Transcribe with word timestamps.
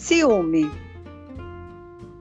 Ciúme. 0.00 0.64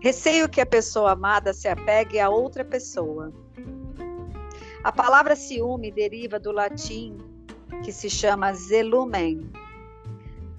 Receio 0.01 0.49
que 0.49 0.59
a 0.59 0.65
pessoa 0.65 1.13
amada 1.13 1.53
se 1.53 1.65
apegue 1.65 2.19
a 2.19 2.29
outra 2.29 2.65
pessoa. 2.65 3.31
A 4.83 4.91
palavra 4.91 5.33
ciúme 5.33 5.89
deriva 5.89 6.37
do 6.37 6.51
latim 6.51 7.17
que 7.81 7.93
se 7.93 8.09
chama 8.09 8.53
zelumen. 8.53 9.49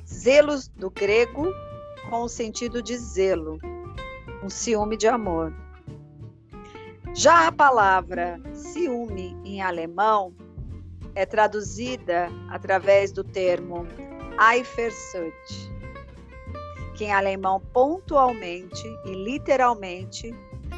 Zelos 0.09 0.67
do 0.69 0.91
grego 0.91 1.53
com 2.09 2.23
o 2.23 2.29
sentido 2.29 2.83
de 2.83 2.97
zelo, 2.97 3.59
um 4.43 4.49
ciúme 4.49 4.97
de 4.97 5.07
amor. 5.07 5.53
Já 7.15 7.49
a 7.49 7.53
palavra 7.53 8.41
ciúme 8.55 9.37
em 9.45 9.61
alemão 9.61 10.35
é 11.15 11.27
traduzida 11.27 12.31
através 12.49 13.13
do 13.13 13.23
termo 13.23 13.87
Eifersucht, 14.53 15.70
que 17.01 17.07
em 17.07 17.13
alemão 17.15 17.59
pontualmente 17.59 18.87
e 19.07 19.15
literalmente 19.15 20.35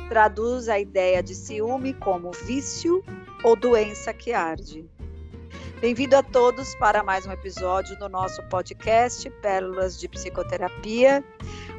traduz 0.08 0.68
a 0.68 0.78
ideia 0.78 1.20
de 1.20 1.34
ciúme 1.34 1.94
como 1.94 2.30
vício 2.30 3.02
ou 3.42 3.56
doença 3.56 4.14
que 4.14 4.32
arde. 4.32 4.88
Bem-vindo 5.80 6.14
a 6.14 6.22
todos 6.22 6.76
para 6.76 7.02
mais 7.02 7.26
um 7.26 7.32
episódio 7.32 7.98
do 7.98 8.08
nosso 8.08 8.40
podcast 8.44 9.28
Pérolas 9.42 9.98
de 9.98 10.06
Psicoterapia, 10.06 11.24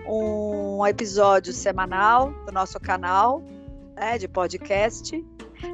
um 0.05 0.85
episódio 0.85 1.53
semanal 1.53 2.34
do 2.46 2.51
nosso 2.51 2.77
canal 2.81 3.41
né, 3.96 4.18
de 4.18 4.27
podcast, 4.27 5.25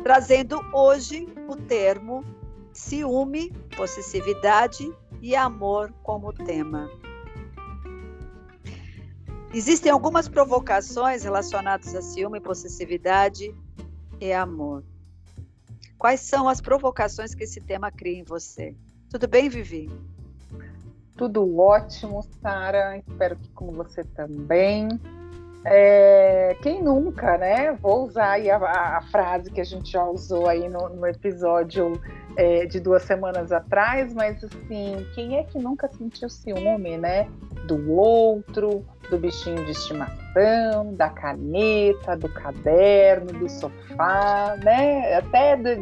trazendo 0.04 0.62
hoje 0.72 1.28
o 1.48 1.56
termo 1.56 2.24
ciúme, 2.72 3.52
possessividade 3.76 4.88
e 5.24 5.36
amor 5.36 5.92
como 6.04 6.32
tema. 6.32 6.88
Existem 9.54 9.92
algumas 9.92 10.28
provocações 10.28 11.24
relacionadas 11.24 11.96
a 11.96 12.02
ciúme, 12.02 12.40
possessividade 12.40 13.54
e 14.22 14.32
amor. 14.32 14.84
Quais 15.98 16.22
são 16.22 16.48
as 16.48 16.62
provocações 16.62 17.34
que 17.34 17.44
esse 17.44 17.60
tema 17.60 17.92
cria 17.92 18.20
em 18.20 18.24
você? 18.24 18.76
Tudo 19.10 19.28
bem, 19.28 19.50
Vivi? 19.50 19.90
Tudo 21.18 21.58
ótimo, 21.58 22.24
Sara. 22.42 22.98
Espero 22.98 23.36
que 23.36 23.50
com 23.50 23.72
você 23.72 24.04
também. 24.04 24.88
É, 25.66 26.56
quem 26.62 26.82
nunca, 26.82 27.38
né? 27.38 27.74
Vou 27.74 28.06
usar 28.06 28.32
aí 28.32 28.50
a, 28.50 28.58
a, 28.58 29.02
frase 29.12 29.52
que 29.52 29.60
a 29.60 29.64
gente 29.64 29.92
já 29.92 30.04
usou 30.06 30.48
aí 30.48 30.70
no, 30.70 30.90
no 30.90 31.06
episódio 31.06 32.02
é, 32.38 32.66
de 32.66 32.80
duas 32.80 33.04
semanas 33.04 33.52
atrás, 33.52 34.14
mas 34.14 34.42
assim, 34.44 35.06
quem 35.14 35.38
é 35.38 35.44
que 35.44 35.60
nunca 35.60 35.90
sentiu 35.90 36.30
ciúme, 36.30 36.98
né? 36.98 37.30
Do 37.68 37.92
outro, 37.92 38.86
do 39.10 39.18
bichinho 39.18 39.66
de 39.66 39.72
estimação, 39.72 40.94
da 40.96 41.10
caneta, 41.10 42.16
do 42.16 42.30
caderno, 42.30 43.28
do 43.34 43.50
sofá, 43.50 44.58
né? 44.64 45.16
Até 45.16 45.58
do, 45.58 45.76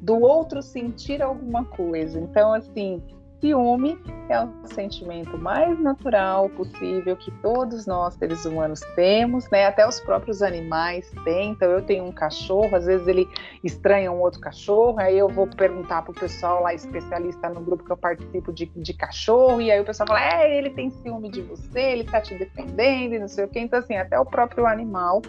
do 0.00 0.20
outro 0.20 0.60
sentir 0.60 1.22
alguma 1.22 1.64
coisa. 1.64 2.18
Então, 2.18 2.52
assim, 2.52 3.00
Ciúme 3.40 3.98
é 4.28 4.44
o 4.44 4.50
sentimento 4.66 5.38
mais 5.38 5.80
natural 5.80 6.50
possível 6.50 7.16
que 7.16 7.30
todos 7.40 7.86
nós 7.86 8.12
seres 8.14 8.44
humanos 8.44 8.80
temos, 8.94 9.48
né? 9.50 9.64
Até 9.64 9.88
os 9.88 9.98
próprios 9.98 10.42
animais 10.42 11.10
têm. 11.24 11.52
Então 11.52 11.70
eu 11.70 11.80
tenho 11.80 12.04
um 12.04 12.12
cachorro, 12.12 12.76
às 12.76 12.84
vezes 12.84 13.08
ele 13.08 13.26
estranha 13.64 14.12
um 14.12 14.20
outro 14.20 14.40
cachorro, 14.40 15.00
aí 15.00 15.18
eu 15.18 15.28
vou 15.28 15.46
perguntar 15.46 16.02
pro 16.02 16.12
pessoal 16.12 16.62
lá 16.62 16.74
especialista 16.74 17.48
no 17.48 17.62
grupo 17.62 17.82
que 17.82 17.90
eu 17.90 17.96
participo 17.96 18.52
de, 18.52 18.66
de 18.66 18.92
cachorro, 18.92 19.60
e 19.60 19.70
aí 19.70 19.80
o 19.80 19.84
pessoal 19.84 20.06
fala: 20.06 20.22
"É, 20.22 20.58
ele 20.58 20.70
tem 20.70 20.90
ciúme 20.90 21.30
de 21.30 21.40
você, 21.40 21.80
ele 21.80 22.04
tá 22.04 22.20
te 22.20 22.34
defendendo", 22.34 23.14
e 23.14 23.18
não 23.18 23.28
sei 23.28 23.46
o 23.46 23.48
quê. 23.48 23.60
Então 23.60 23.78
assim, 23.78 23.96
até 23.96 24.20
o 24.20 24.26
próprio 24.26 24.66
animal 24.66 25.22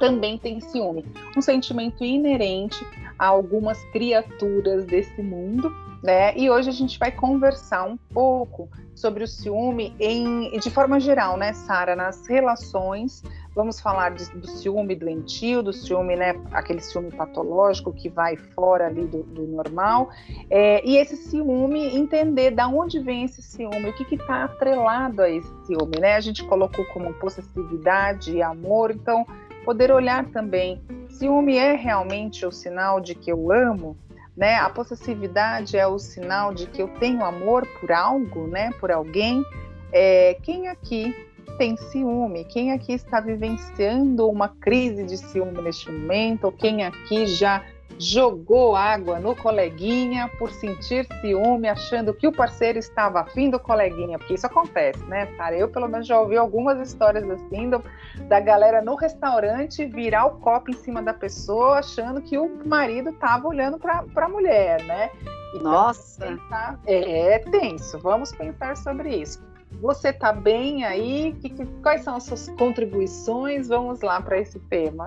também 0.00 0.38
tem 0.38 0.60
ciúme, 0.60 1.04
um 1.36 1.42
sentimento 1.42 2.02
inerente 2.02 2.86
a 3.18 3.26
algumas 3.26 3.82
criaturas 3.86 4.86
desse 4.86 5.20
mundo 5.20 5.87
né? 6.02 6.36
E 6.36 6.50
hoje 6.50 6.68
a 6.68 6.72
gente 6.72 6.98
vai 6.98 7.10
conversar 7.10 7.84
um 7.84 7.96
pouco 7.96 8.68
sobre 8.94 9.22
o 9.22 9.28
ciúme 9.28 9.94
em, 9.98 10.50
de 10.58 10.70
forma 10.70 10.98
geral, 10.98 11.36
né, 11.36 11.52
Sara, 11.52 11.94
nas 11.94 12.26
relações. 12.26 13.22
Vamos 13.54 13.80
falar 13.80 14.10
de, 14.10 14.28
do 14.36 14.46
ciúme 14.48 14.94
doentio, 14.94 15.62
do 15.62 15.72
ciúme, 15.72 16.16
né, 16.16 16.34
aquele 16.52 16.80
ciúme 16.80 17.10
patológico 17.10 17.92
que 17.92 18.08
vai 18.08 18.36
fora 18.36 18.86
ali 18.86 19.04
do, 19.06 19.22
do 19.22 19.42
normal. 19.46 20.10
É, 20.50 20.84
e 20.86 20.96
esse 20.96 21.16
ciúme, 21.16 21.96
entender 21.96 22.50
da 22.50 22.68
onde 22.68 22.98
vem 23.00 23.24
esse 23.24 23.42
ciúme, 23.42 23.90
o 23.90 23.92
que 23.92 24.14
está 24.14 24.44
atrelado 24.44 25.22
a 25.22 25.30
esse 25.30 25.48
ciúme, 25.66 25.98
né? 26.00 26.14
A 26.14 26.20
gente 26.20 26.44
colocou 26.44 26.84
como 26.86 27.12
possessividade 27.14 28.32
e 28.32 28.42
amor, 28.42 28.90
então 28.90 29.26
poder 29.64 29.92
olhar 29.92 30.24
também, 30.30 30.80
ciúme 31.10 31.56
é 31.56 31.74
realmente 31.74 32.46
o 32.46 32.52
sinal 32.52 33.00
de 33.00 33.14
que 33.14 33.30
eu 33.30 33.52
amo? 33.52 33.96
Né? 34.38 34.54
A 34.54 34.70
possessividade 34.70 35.76
é 35.76 35.84
o 35.84 35.98
sinal 35.98 36.54
de 36.54 36.68
que 36.68 36.80
eu 36.80 36.86
tenho 37.00 37.24
amor 37.24 37.66
por 37.80 37.90
algo, 37.90 38.46
né? 38.46 38.70
Por 38.78 38.92
alguém. 38.92 39.44
É, 39.92 40.38
quem 40.44 40.68
aqui 40.68 41.12
tem 41.58 41.76
ciúme? 41.76 42.44
Quem 42.44 42.70
aqui 42.70 42.92
está 42.92 43.20
vivenciando 43.20 44.28
uma 44.28 44.48
crise 44.48 45.02
de 45.02 45.16
ciúme 45.18 45.60
neste 45.60 45.90
momento? 45.90 46.44
Ou 46.44 46.52
quem 46.52 46.84
aqui 46.84 47.26
já 47.26 47.64
jogou 47.98 48.76
água 48.76 49.18
no 49.18 49.34
coleguinha 49.34 50.28
por 50.38 50.50
sentir 50.50 51.06
ciúme, 51.20 51.68
achando 51.68 52.14
que 52.14 52.26
o 52.26 52.32
parceiro 52.32 52.78
estava 52.78 53.20
afim 53.20 53.50
do 53.50 53.58
coleguinha, 53.58 54.18
porque 54.18 54.34
isso 54.34 54.46
acontece, 54.46 55.02
né, 55.04 55.26
cara? 55.36 55.56
Eu, 55.56 55.68
pelo 55.68 55.88
menos, 55.88 56.06
já 56.06 56.20
ouvi 56.20 56.36
algumas 56.36 56.80
histórias 56.80 57.28
assim 57.28 57.70
do, 57.70 57.82
da 58.28 58.40
galera 58.40 58.82
no 58.82 58.94
restaurante 58.94 59.84
virar 59.84 60.26
o 60.26 60.38
copo 60.38 60.70
em 60.70 60.74
cima 60.74 61.02
da 61.02 61.12
pessoa, 61.12 61.78
achando 61.78 62.20
que 62.20 62.38
o 62.38 62.66
marido 62.66 63.10
estava 63.10 63.48
olhando 63.48 63.78
para 63.78 64.04
a 64.14 64.28
mulher, 64.28 64.82
né? 64.84 65.10
Então, 65.54 65.72
Nossa! 65.72 66.26
Pensar, 66.26 66.80
é, 66.86 67.38
tenso, 67.38 67.98
vamos 67.98 68.32
pensar 68.32 68.76
sobre 68.76 69.16
isso. 69.16 69.42
Você 69.80 70.08
está 70.08 70.32
bem 70.32 70.84
aí? 70.84 71.36
Que, 71.40 71.50
que, 71.50 71.66
quais 71.82 72.02
são 72.02 72.16
as 72.16 72.24
suas 72.24 72.48
contribuições? 72.58 73.68
Vamos 73.68 74.00
lá 74.00 74.20
para 74.20 74.38
esse 74.38 74.58
tema. 74.58 75.06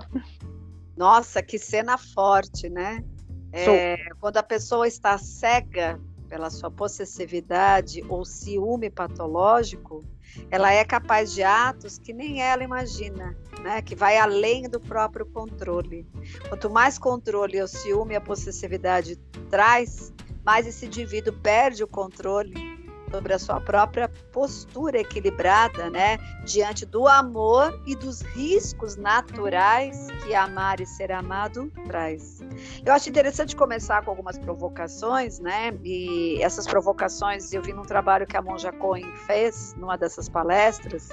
Nossa, 1.02 1.42
que 1.42 1.58
cena 1.58 1.98
forte, 1.98 2.70
né? 2.70 3.04
É, 3.52 3.98
quando 4.20 4.38
a 4.38 4.44
pessoa 4.44 4.88
está 4.88 5.18
cega 5.18 6.00
pela 6.30 6.52
sua 6.52 6.70
possessividade 6.70 8.04
ou 8.08 8.24
ciúme 8.24 8.88
patológico, 8.88 10.06
ela 10.52 10.72
é 10.72 10.86
capaz 10.86 11.34
de 11.34 11.42
atos 11.42 11.98
que 11.98 12.14
nem 12.14 12.44
ela 12.44 12.64
imagina, 12.64 13.36
né? 13.64 13.82
Que 13.82 13.96
vai 13.96 14.16
além 14.20 14.70
do 14.70 14.80
próprio 14.80 15.26
controle. 15.26 16.08
Quanto 16.48 16.70
mais 16.70 17.00
controle 17.00 17.60
o 17.60 17.68
ciúme 17.68 18.14
e 18.14 18.18
a 18.18 18.22
possessividade 18.22 19.16
traz, 19.50 20.14
mais 20.46 20.68
esse 20.68 20.86
indivíduo 20.86 21.34
perde 21.34 21.84
o 21.84 21.88
controle 21.88 22.71
sobre 23.12 23.34
a 23.34 23.40
sua 23.40 23.60
própria 23.60 24.10
postura 24.32 25.00
equilibrada, 25.00 25.90
né, 25.90 26.18
diante 26.46 26.86
do 26.86 27.08
amor 27.08 27.80
e 27.86 27.96
dos 27.96 28.22
riscos 28.22 28.96
naturais 28.96 30.08
que 30.24 30.34
amar 30.34 30.80
e 30.80 30.86
ser 30.86 31.12
amado 31.12 31.72
traz. 31.86 32.40
Eu 32.86 32.94
acho 32.94 33.10
interessante 33.10 33.56
começar 33.56 34.04
com 34.04 34.12
algumas 34.12 34.38
provocações, 34.38 35.40
né? 35.40 35.78
E 35.84 36.42
essas 36.42 36.66
provocações 36.66 37.52
eu 37.54 37.62
vi 37.62 37.74
num 37.74 37.84
trabalho 37.84 38.26
que 38.26 38.38
a 38.38 38.42
Monja 38.42 38.72
Cohen 38.72 39.12
fez 39.28 39.76
numa 39.78 39.98
dessas 39.98 40.30
palestras. 40.30 41.10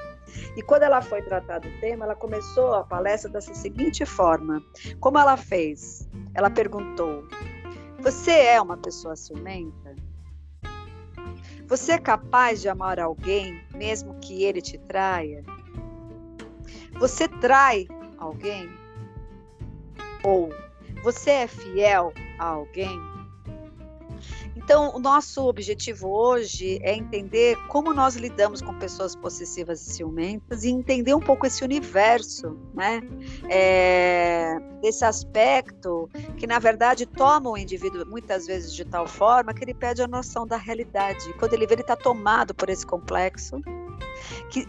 E 0.56 0.62
quando 0.62 0.82
ela 0.82 1.00
foi 1.00 1.22
tratar 1.22 1.58
do 1.60 1.68
tema, 1.80 2.04
ela 2.04 2.14
começou 2.14 2.74
a 2.74 2.84
palestra 2.84 3.30
dessa 3.30 3.54
seguinte 3.54 4.04
forma: 4.04 4.62
como 5.00 5.18
ela 5.18 5.36
fez? 5.36 6.08
Ela 6.34 6.50
perguntou: 6.50 7.26
Você 8.00 8.32
é 8.32 8.60
uma 8.60 8.76
pessoa 8.76 9.16
ciumenta? 9.16 10.07
Você 11.68 11.92
é 11.92 11.98
capaz 11.98 12.62
de 12.62 12.68
amar 12.70 12.98
alguém 12.98 13.62
mesmo 13.74 14.18
que 14.20 14.42
ele 14.42 14.62
te 14.62 14.78
traia? 14.78 15.44
Você 16.94 17.28
trai 17.28 17.86
alguém? 18.16 18.70
Ou 20.24 20.48
você 21.02 21.30
é 21.30 21.46
fiel 21.46 22.14
a 22.38 22.46
alguém? 22.46 23.17
Então, 24.68 24.94
o 24.94 24.98
nosso 24.98 25.48
objetivo 25.48 26.10
hoje 26.10 26.78
é 26.82 26.94
entender 26.94 27.56
como 27.68 27.94
nós 27.94 28.16
lidamos 28.16 28.60
com 28.60 28.78
pessoas 28.78 29.16
possessivas 29.16 29.80
e 29.80 29.94
ciumentas 29.94 30.62
e 30.62 30.68
entender 30.68 31.14
um 31.14 31.20
pouco 31.20 31.46
esse 31.46 31.64
universo, 31.64 32.54
né? 32.74 33.00
É, 33.48 34.58
desse 34.82 35.06
aspecto 35.06 36.06
que, 36.36 36.46
na 36.46 36.58
verdade, 36.58 37.06
toma 37.06 37.48
o 37.48 37.56
indivíduo 37.56 38.04
muitas 38.04 38.46
vezes 38.46 38.74
de 38.74 38.84
tal 38.84 39.06
forma 39.06 39.54
que 39.54 39.64
ele 39.64 39.72
perde 39.72 40.02
a 40.02 40.06
noção 40.06 40.46
da 40.46 40.58
realidade. 40.58 41.32
Quando 41.38 41.54
ele 41.54 41.66
vê, 41.66 41.72
ele 41.72 41.80
está 41.80 41.96
tomado 41.96 42.54
por 42.54 42.68
esse 42.68 42.84
complexo, 42.84 43.62
que 44.50 44.68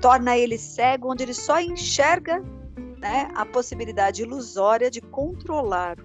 torna 0.00 0.38
ele 0.38 0.56
cego, 0.56 1.12
onde 1.12 1.24
ele 1.24 1.34
só 1.34 1.60
enxerga 1.60 2.42
né, 2.96 3.30
a 3.34 3.44
possibilidade 3.44 4.22
ilusória 4.22 4.90
de 4.90 5.02
controlar 5.02 5.98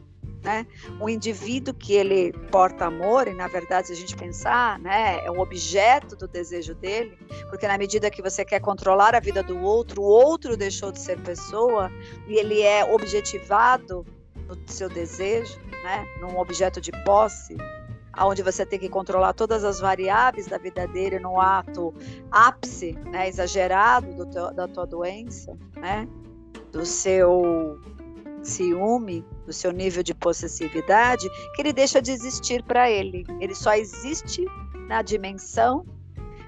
né? 0.44 0.68
Um 1.00 1.07
indivíduo 1.07 1.74
que 1.74 1.94
ele 1.94 2.34
porta 2.51 2.86
amor 2.86 3.28
e 3.28 3.34
na 3.34 3.48
verdade 3.48 3.88
se 3.88 3.94
a 3.94 3.95
gente 3.95 4.16
pensar, 4.16 4.78
né, 4.80 5.24
é 5.25 5.31
um 5.31 5.40
objeto 5.40 6.16
do 6.16 6.28
desejo 6.28 6.75
dele, 6.75 7.18
porque 7.50 7.68
na 7.68 7.78
medida 7.78 8.12
que 8.12 8.22
você 8.22 8.44
quer 8.44 8.60
controlar 8.60 9.16
a 9.16 9.19
vida 9.19 9.42
do 9.42 9.60
outro, 9.62 10.01
o 10.01 10.06
outro 10.06 10.57
deixou 10.57 10.92
de 10.92 11.00
ser 11.00 11.19
pessoa 11.22 11.92
e 12.28 12.36
ele 12.36 12.62
é 12.62 12.84
objetivado 12.84 14.06
no 14.48 14.57
seu 14.68 14.90
desejo, 14.90 15.57
né, 15.84 16.06
num 16.19 16.38
objeto 16.38 16.81
de 16.81 16.92
posse, 17.04 17.56
aonde 18.12 18.44
você 18.44 18.66
tem 18.66 18.78
que 18.78 18.89
controlar 18.89 19.34
todas 19.34 19.63
as 19.63 19.80
variáveis 19.80 20.48
da 20.48 20.57
vida 20.57 20.88
dele 20.88 21.19
no 21.19 21.39
ato 21.39 21.94
ápice, 22.30 22.94
né, 23.06 23.30
exagerado 23.30 24.25
teu, 24.28 24.54
da 24.54 24.68
tua 24.68 24.86
doença, 24.86 25.57
né, 25.78 26.07
do 26.72 26.86
seu 26.86 27.80
ciúme, 28.44 29.25
do 29.45 29.54
seu 29.54 29.72
nível 29.72 30.04
de 30.04 30.13
possessividade, 30.13 31.30
que 31.56 31.62
ele 31.62 31.74
deixa 31.74 32.01
de 32.01 32.12
existir 32.12 32.63
para 32.63 32.90
ele. 32.90 33.25
Ele 33.40 33.56
só 33.56 33.74
existe 33.74 34.45
na 34.88 35.01
dimensão 35.01 35.86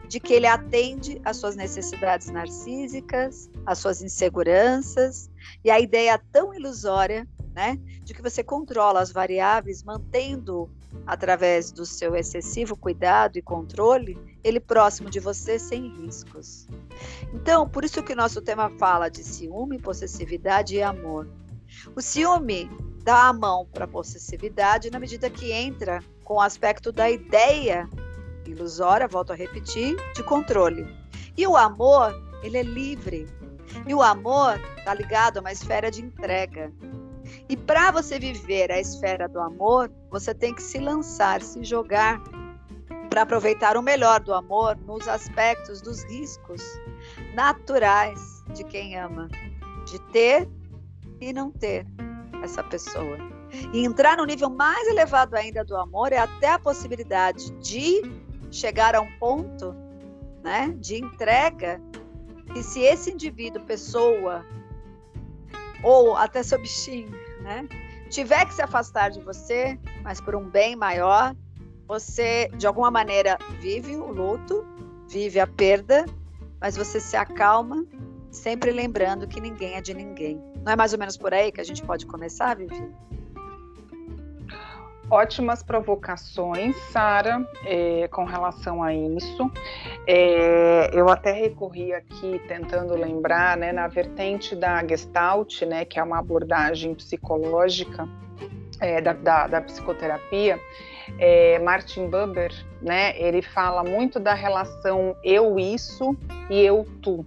de 0.08 0.20
que 0.20 0.34
ele 0.34 0.46
atende 0.46 1.20
às 1.26 1.38
suas 1.38 1.56
necessidades 1.56 2.30
narcísicas, 2.30 3.50
às 3.66 3.80
suas 3.80 4.02
inseguranças, 4.02 5.30
e 5.64 5.72
a 5.72 5.80
ideia 5.80 6.20
tão 6.32 6.54
ilusória, 6.54 7.28
né, 7.54 7.80
de 8.04 8.14
que 8.14 8.22
você 8.22 8.44
controla 8.44 9.00
as 9.00 9.12
variáveis 9.12 9.84
mantendo 9.84 10.70
através 11.08 11.72
do 11.72 11.86
seu 11.86 12.16
excessivo 12.16 12.76
cuidado 12.76 13.38
e 13.38 13.42
controle, 13.42 14.18
ele 14.44 14.60
próximo 14.60 15.10
de 15.10 15.20
você 15.20 15.58
sem 15.58 15.88
riscos. 16.02 16.68
Então, 17.34 17.68
por 17.68 17.84
isso 17.84 18.04
que 18.04 18.14
o 18.14 18.16
nosso 18.16 18.42
tema 18.42 18.70
fala 18.78 19.10
de 19.10 19.24
ciúme, 19.24 19.80
possessividade 19.80 20.76
e 20.76 20.84
amor. 20.84 21.28
O 21.96 22.02
ciúme 22.02 22.70
dá 23.04 23.28
a 23.28 23.34
mão 23.34 23.68
para 23.72 23.86
a 23.86 23.88
possessividade 23.88 24.90
na 24.90 25.00
medida 25.00 25.30
que 25.30 25.52
entra 25.52 26.04
com 26.24 26.36
o 26.36 26.42
aspecto 26.42 26.92
da 26.92 27.10
ideia 27.10 27.88
ilusória, 28.46 29.08
volto 29.08 29.32
a 29.32 29.36
repetir, 29.36 29.96
de 30.14 30.24
controle. 30.24 30.88
E 31.38 31.46
o 31.46 31.56
amor, 31.56 32.14
ele 32.44 32.58
é 32.58 32.64
livre. 32.64 33.28
E 33.88 33.94
o 33.94 34.02
amor 34.02 34.60
está 34.78 34.94
ligado 34.94 35.38
a 35.38 35.42
uma 35.42 35.52
esfera 35.52 35.92
de 35.92 36.02
entrega. 36.02 36.72
E 37.50 37.58
para 37.58 37.92
você 37.92 38.20
viver 38.20 38.72
a 38.72 38.80
esfera 38.80 39.28
do 39.28 39.40
amor, 39.40 39.92
você 40.10 40.34
tem 40.34 40.54
que 40.54 40.62
se 40.62 40.80
lançar, 40.80 41.42
se 41.42 41.64
jogar 41.64 42.22
para 43.10 43.24
aproveitar 43.24 43.78
o 43.78 43.82
melhor 43.82 44.20
do 44.20 44.34
amor 44.34 44.78
nos 44.78 45.08
aspectos 45.08 45.82
dos 45.82 46.04
riscos 46.04 46.62
naturais 47.34 48.44
de 48.54 48.64
quem 48.64 48.98
ama, 48.98 49.30
de 49.86 50.00
ter 50.12 50.50
e 51.30 51.34
não 51.34 51.52
ter 51.52 51.86
essa 52.44 52.64
pessoa. 52.64 53.18
E 53.74 53.84
entrar 53.84 54.18
no 54.18 54.26
nível 54.26 54.50
mais 54.50 54.88
elevado 54.88 55.36
ainda 55.36 55.64
do 55.64 55.76
amor 55.76 56.14
é 56.14 56.18
até 56.18 56.52
a 56.52 56.60
possibilidade 56.60 57.52
de 57.60 58.02
chegar 58.52 58.96
a 58.96 59.02
um 59.02 59.12
ponto 59.18 59.76
né, 60.44 60.76
de 60.80 60.98
entrega 61.04 61.82
e 62.56 62.62
se 62.62 62.82
esse 62.82 63.12
indivíduo, 63.12 63.64
pessoa, 63.64 64.46
ou 65.84 66.16
até 66.16 66.44
seu 66.44 66.60
bichinho, 66.60 67.12
né, 67.42 67.68
tiver 68.10 68.46
que 68.46 68.54
se 68.54 68.62
afastar 68.62 69.10
de 69.10 69.20
você, 69.22 69.80
mas 70.04 70.22
por 70.22 70.36
um 70.36 70.48
bem 70.48 70.76
maior, 70.76 71.36
você 71.88 72.50
de 72.56 72.68
alguma 72.68 72.92
maneira 72.92 73.38
vive 73.60 73.96
o 73.96 74.12
luto, 74.12 74.66
vive 75.08 75.40
a 75.40 75.48
perda, 75.48 76.06
mas 76.62 76.78
você 76.78 77.00
se 77.00 77.18
acalma, 77.18 77.86
sempre 78.32 78.72
lembrando 78.72 79.28
que 79.28 79.42
ninguém 79.42 79.74
é 79.74 79.82
de 79.82 79.94
ninguém. 79.94 80.55
Não 80.66 80.72
é 80.72 80.76
mais 80.76 80.94
ou 80.94 81.00
menos 81.00 81.16
por 81.16 81.32
aí 81.32 81.52
que 81.52 81.62
a 81.62 81.64
gente 81.64 81.84
pode 81.84 82.08
começar, 82.08 82.56
Vivi? 82.56 82.92
Ótimas 85.12 85.62
provocações, 85.62 86.76
Sara, 86.92 87.48
é, 87.64 88.08
com 88.08 88.24
relação 88.24 88.82
a 88.82 88.92
isso. 88.92 89.52
É, 90.08 90.90
eu 90.92 91.08
até 91.08 91.32
recorri 91.32 91.94
aqui 91.94 92.42
tentando 92.48 92.96
lembrar, 92.96 93.56
né, 93.56 93.72
na 93.72 93.88
vertente 93.88 94.56
da 94.56 94.84
Gestalt, 94.84 95.62
né, 95.62 95.86
que 95.86 96.00
é 96.00 96.04
uma 96.04 96.18
abordagem 96.18 96.96
psicológica 96.96 98.10
é, 98.82 99.00
da, 99.00 99.14
da, 99.14 99.46
da, 99.46 99.62
psicoterapia. 99.62 100.60
É, 101.20 101.60
Martin 101.60 102.10
Buber, 102.10 102.52
né, 102.82 103.16
ele 103.22 103.44
fala 103.44 103.84
muito 103.84 104.20
da 104.20 104.34
relação 104.34 105.16
eu-isso 105.24 106.18
e 106.50 106.60
eu-tu. 106.60 107.24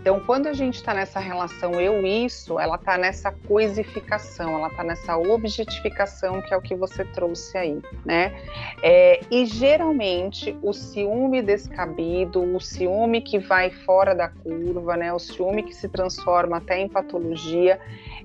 Então, 0.00 0.18
quando 0.20 0.46
a 0.46 0.54
gente 0.54 0.76
está 0.76 0.94
nessa 0.94 1.20
relação 1.20 1.78
eu-isso, 1.78 2.58
ela 2.58 2.76
está 2.76 2.96
nessa 2.96 3.30
coisificação, 3.30 4.56
ela 4.56 4.68
está 4.68 4.82
nessa 4.82 5.18
objetificação, 5.18 6.40
que 6.40 6.54
é 6.54 6.56
o 6.56 6.62
que 6.62 6.74
você 6.74 7.04
trouxe 7.04 7.56
aí, 7.58 7.78
né? 8.04 8.34
É, 8.82 9.20
e 9.30 9.44
geralmente 9.44 10.56
o 10.62 10.72
ciúme 10.72 11.42
descabido, 11.42 12.42
o 12.42 12.60
ciúme 12.60 13.20
que 13.20 13.38
vai 13.38 13.70
fora 13.70 14.14
da 14.14 14.28
curva, 14.28 14.96
né? 14.96 15.12
O 15.12 15.18
ciúme 15.18 15.62
que 15.62 15.74
se 15.74 15.88
transforma 15.88 16.56
até 16.56 16.78
em 16.78 16.88
patologia, 16.88 17.78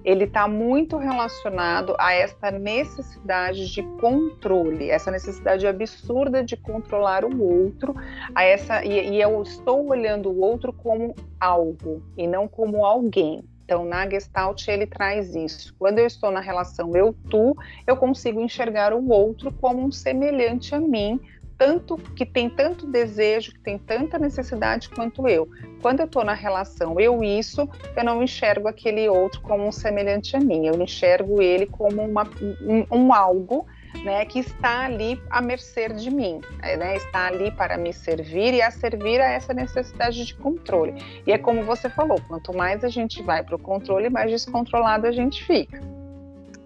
ele 0.06 0.26
está 0.26 0.48
muito 0.48 0.98
relacionado 0.98 1.96
a 2.00 2.14
esta 2.14 2.52
necessidade 2.52 3.74
de 3.74 3.82
controle, 4.00 4.92
essa 4.92 5.10
necessidade 5.10 5.66
absurda 5.66 6.44
de 6.44 6.56
controlar 6.56 7.26
o 7.26 7.42
outro, 7.42 7.96
a 8.36 8.44
essa 8.44 8.86
e, 8.86 9.16
e 9.16 9.22
eu 9.22 9.42
estou 9.42 9.90
olhando 9.90 10.30
o 10.30 10.40
outro 10.40 10.72
como 10.72 11.16
algo 11.40 12.04
e 12.16 12.28
não 12.28 12.48
como 12.48 12.86
alguém. 12.86 13.44
Então, 13.66 13.84
na 13.84 14.08
Gestalt, 14.08 14.68
ele 14.68 14.86
traz 14.86 15.34
isso. 15.34 15.74
Quando 15.80 15.98
eu 15.98 16.06
estou 16.06 16.30
na 16.30 16.40
relação 16.40 16.96
eu-tu, 16.96 17.58
eu 17.88 17.98
consigo 17.98 18.40
enxergar 18.40 18.94
o 18.94 19.10
outro 19.10 19.52
como 19.54 19.84
um 19.84 19.92
semelhante 19.92 20.76
a 20.76 20.80
mim, 20.80 21.20
tanto 21.58 21.98
que 21.98 22.26
tem 22.26 22.50
tanto 22.50 22.86
desejo, 22.88 23.52
que 23.52 23.60
tem 23.60 23.78
tanta 23.78 24.18
necessidade 24.20 24.90
quanto 24.90 25.28
eu. 25.28 25.48
Quando 25.82 26.00
eu 26.02 26.06
estou 26.06 26.24
na 26.24 26.34
relação 26.34 27.00
eu 27.00 27.24
isso, 27.24 27.70
eu 27.96 28.04
não 28.04 28.22
enxergo 28.22 28.68
aquele 28.68 29.08
outro 29.08 29.42
como 29.42 29.66
um 29.66 29.72
semelhante 29.72 30.36
a 30.36 30.40
mim. 30.40 30.68
Eu 30.68 30.82
enxergo 30.82 31.42
ele 31.42 31.66
como 31.66 32.02
uma, 32.02 32.24
um, 32.62 32.86
um 32.92 33.14
algo 33.14 33.66
né, 34.04 34.26
que 34.26 34.40
está 34.40 34.86
ali 34.86 35.22
à 35.30 35.42
mercê 35.42 35.88
de 35.90 36.12
mim, 36.12 36.42
né, 36.62 36.98
está 36.98 37.28
ali 37.28 37.52
para 37.52 37.78
me 37.78 37.94
servir 37.94 38.54
e 38.54 38.62
a 38.62 38.70
servir 38.70 39.22
a 39.22 39.32
essa 39.32 39.54
necessidade 39.54 40.26
de 40.26 40.36
controle. 40.36 40.96
E 41.26 41.32
é 41.32 41.38
como 41.38 41.64
você 41.64 41.90
falou, 41.90 42.20
quanto 42.28 42.56
mais 42.56 42.84
a 42.84 42.90
gente 42.90 43.22
vai 43.22 43.44
para 43.44 43.56
o 43.56 43.60
controle, 43.60 44.10
mais 44.10 44.30
descontrolado 44.30 45.08
a 45.08 45.12
gente 45.12 45.44
fica. 45.46 45.95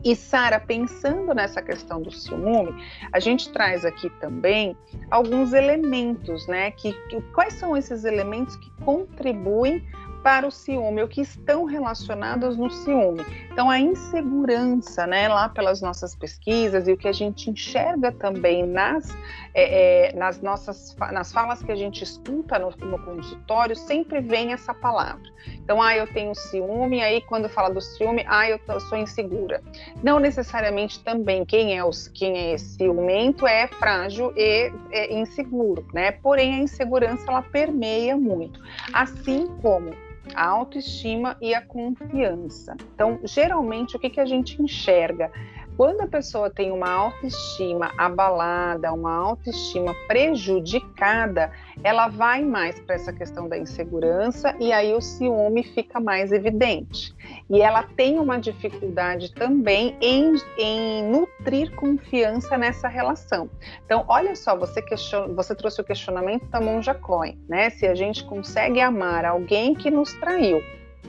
E 0.03 0.15
Sara, 0.15 0.59
pensando 0.59 1.33
nessa 1.33 1.61
questão 1.61 2.01
do 2.01 2.11
ciúme, 2.11 2.73
a 3.11 3.19
gente 3.19 3.51
traz 3.51 3.83
aqui 3.83 4.09
também 4.21 4.77
alguns 5.11 5.51
elementos, 5.53 6.47
né? 6.47 6.71
Que, 6.71 6.93
que, 7.09 7.21
quais 7.33 7.53
são 7.53 7.75
esses 7.75 8.05
elementos 8.05 8.55
que 8.55 8.71
contribuem 8.83 9.85
para 10.23 10.47
o 10.47 10.51
ciúme, 10.51 11.01
ou 11.01 11.07
que 11.07 11.21
estão 11.21 11.65
relacionados 11.65 12.57
no 12.57 12.69
ciúme. 12.69 13.25
Então, 13.51 13.69
a 13.69 13.79
insegurança, 13.79 15.05
né, 15.07 15.27
lá 15.27 15.49
pelas 15.49 15.81
nossas 15.81 16.15
pesquisas 16.15 16.87
e 16.87 16.93
o 16.93 16.97
que 16.97 17.07
a 17.07 17.11
gente 17.11 17.49
enxerga 17.49 18.11
também 18.11 18.65
nas, 18.65 19.15
é, 19.53 20.09
é, 20.09 20.13
nas 20.13 20.41
nossas 20.41 20.95
nas 21.11 21.31
falas 21.31 21.61
que 21.63 21.71
a 21.71 21.75
gente 21.75 22.03
escuta 22.03 22.59
no, 22.59 22.69
no, 22.69 22.99
consultório, 22.99 23.75
sempre 23.75 24.21
vem 24.21 24.53
essa 24.53 24.73
palavra. 24.73 25.29
Então, 25.55 25.81
ah, 25.81 25.95
eu 25.95 26.07
tenho 26.07 26.35
ciúme, 26.35 27.01
aí 27.01 27.21
quando 27.21 27.49
fala 27.49 27.69
do 27.69 27.81
ciúme, 27.81 28.25
ah, 28.27 28.49
eu, 28.49 28.59
sou 28.81 28.97
insegura. 28.97 29.61
Não 30.03 30.19
necessariamente 30.19 31.03
também 31.03 31.45
quem 31.45 31.77
é, 31.77 31.83
os, 31.83 32.07
quem 32.09 32.53
é 32.53 32.57
ciumento 32.57 33.47
é 33.47 33.67
frágil 33.67 34.33
e 34.35 34.71
é 34.91 35.13
inseguro, 35.13 35.85
né? 35.93 36.11
Porém, 36.11 36.55
a 36.55 36.59
insegurança 36.59 37.23
ela 37.27 37.41
permeia 37.41 38.15
muito. 38.15 38.61
Assim 38.93 39.47
como 39.61 39.93
a 40.35 40.45
autoestima 40.47 41.37
e 41.41 41.53
a 41.53 41.61
confiança. 41.61 42.75
Então, 42.93 43.19
geralmente, 43.23 43.95
o 43.95 43.99
que, 43.99 44.09
que 44.09 44.19
a 44.19 44.25
gente 44.25 44.61
enxerga? 44.61 45.31
Quando 45.79 46.01
a 46.01 46.07
pessoa 46.07 46.49
tem 46.49 46.73
uma 46.73 46.89
autoestima 46.89 47.93
abalada, 47.97 48.91
uma 48.91 49.15
autoestima 49.15 49.95
prejudicada, 50.09 51.53
ela 51.81 52.09
vai 52.09 52.43
mais 52.43 52.77
para 52.81 52.95
essa 52.95 53.13
questão 53.13 53.47
da 53.47 53.57
insegurança 53.57 54.53
e 54.59 54.73
aí 54.73 54.93
o 54.93 54.99
ciúme 54.99 55.63
fica 55.63 55.97
mais 55.97 56.33
evidente. 56.33 57.15
E 57.49 57.61
ela 57.61 57.83
tem 57.83 58.19
uma 58.19 58.37
dificuldade 58.37 59.33
também 59.33 59.95
em, 60.01 60.33
em 60.57 61.03
nutrir 61.09 61.73
confiança 61.77 62.57
nessa 62.57 62.89
relação. 62.89 63.49
Então, 63.85 64.03
olha 64.09 64.35
só, 64.35 64.57
você, 64.57 64.81
question, 64.81 65.33
você 65.33 65.55
trouxe 65.55 65.79
o 65.79 65.83
questionamento 65.85 66.45
da 66.47 66.59
Monja 66.59 66.93
Coin, 66.93 67.39
né? 67.47 67.69
Se 67.69 67.87
a 67.87 67.95
gente 67.95 68.25
consegue 68.25 68.81
amar 68.81 69.23
alguém 69.23 69.73
que 69.73 69.89
nos 69.89 70.13
traiu 70.15 70.61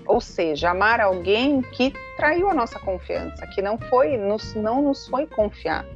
ou 0.06 0.20
seja, 0.20 0.70
amar 0.70 1.00
alguém 1.00 1.62
que 1.62 1.92
traiu 2.16 2.48
a 2.48 2.54
nossa 2.54 2.78
confiança, 2.78 3.46
que 3.48 3.62
não 3.62 3.78
foi, 3.78 4.16
nos, 4.16 4.54
não 4.54 4.82
nos 4.82 5.06
foi 5.08 5.26
confiado, 5.26 5.88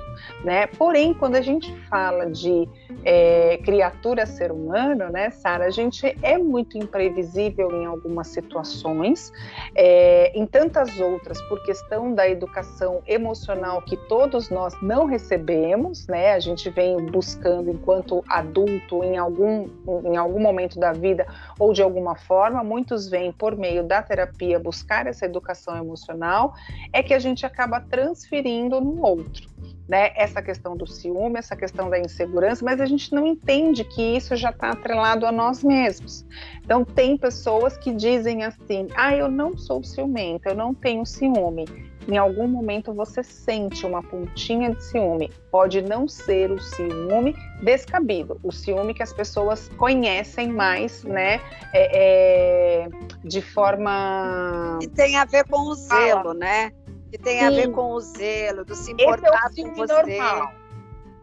né? 0.45 0.67
Porém, 0.67 1.15
quando 1.15 1.37
a 1.37 1.43
gente 1.43 1.75
fala 1.89 2.31
de 2.31 2.69
é, 3.05 3.59
criatura 3.59 4.27
ser 4.27 4.53
humano, 4.53 5.11
né, 5.11 5.31
Sara, 5.31 5.67
a 5.67 5.71
gente 5.71 6.17
é 6.23 6.39
muito 6.39 6.77
imprevisível 6.79 7.71
em 7.73 7.87
algumas 7.87 8.29
situações, 8.29 9.33
é, 9.75 10.33
em 10.35 10.47
tantas 10.47 10.99
outras, 11.01 11.41
por 11.43 11.63
questão 11.65 12.15
da 12.15 12.29
educação 12.29 13.03
emocional 13.07 13.83
que 13.83 13.97
todos 13.97 14.51
nós 14.51 14.75
não 14.83 15.07
recebemos, 15.07 16.07
né, 16.07 16.33
a 16.33 16.41
gente 16.41 16.69
vem 16.71 16.97
buscando 17.07 17.71
enquanto 17.71 18.23
adulto 18.29 19.03
em 19.03 19.17
algum, 19.17 19.69
em 20.05 20.17
algum 20.17 20.41
momento 20.41 20.79
da 20.79 20.93
vida 20.93 21.27
ou 21.59 21.73
de 21.73 21.83
alguma 21.83 22.15
forma, 22.15 22.63
muitos 22.63 23.09
vêm 23.09 23.33
por 23.33 23.57
meio 23.57 23.83
da 23.83 24.03
terapia 24.03 24.59
buscar 24.59 25.07
essa 25.07 25.25
educação 25.25 25.77
emocional, 25.77 26.55
é 26.93 27.03
que 27.03 27.15
a 27.15 27.19
gente 27.19 27.45
acaba 27.47 27.81
transferindo 27.81 28.81
no 28.81 29.03
outro 29.05 29.55
né, 29.89 30.13
essa 30.17 30.43
questão 30.43 30.77
do 30.77 30.87
ciúme, 30.87 31.39
essa 31.39 31.55
questão 31.55 31.91
da 31.91 31.99
insegurança, 31.99 32.65
mas 32.65 32.81
a 32.85 32.89
gente 32.89 33.13
não 33.13 33.27
entende 33.27 33.83
que 33.85 34.03
isso 34.17 34.37
já 34.37 34.51
está 34.51 34.71
atrelado 34.71 35.27
a 35.27 35.33
nós 35.33 35.65
mesmos. 35.65 36.25
Então, 36.63 36.85
tem 36.85 37.17
pessoas 37.17 37.77
que 37.77 37.93
dizem 37.93 38.45
assim: 38.45 38.89
ah, 38.95 39.15
eu 39.15 39.29
não 39.29 39.57
sou 39.57 39.83
ciumenta, 39.83 40.51
eu 40.51 40.55
não 40.55 40.73
tenho 40.75 41.05
ciúme. 41.05 41.65
Em 42.07 42.19
algum 42.19 42.47
momento 42.47 42.93
você 42.93 43.23
sente 43.23 43.87
uma 43.87 44.03
pontinha 44.03 44.75
de 44.75 44.85
ciúme. 44.85 45.31
Pode 45.51 45.81
não 45.81 46.07
ser 46.07 46.51
o 46.51 46.61
ciúme 46.61 47.35
descabido, 47.63 48.39
o 48.43 48.53
ciúme 48.53 48.93
que 48.93 49.03
as 49.03 49.13
pessoas 49.13 49.71
conhecem 49.79 50.49
mais, 50.49 51.03
né? 51.03 51.41
É, 51.73 52.85
é, 52.85 52.89
de 53.25 53.41
forma. 53.41 54.79
E 54.83 54.87
tem 54.87 55.17
a 55.17 55.25
ver 55.25 55.45
com 55.45 55.61
o 55.61 55.75
zelo, 55.75 56.31
ah, 56.31 56.35
né? 56.35 56.73
que 57.15 57.19
tem 57.19 57.39
Sim. 57.39 57.45
a 57.45 57.51
ver 57.51 57.71
com 57.71 57.93
o 57.93 58.01
zelo, 58.01 58.65
do 58.65 58.75
se 58.75 58.91
importar 58.91 59.49
esse 59.49 59.61
é 59.61 59.65
o 59.65 59.69
com 59.69 59.75
você. 59.77 60.19
Normal. 60.19 60.53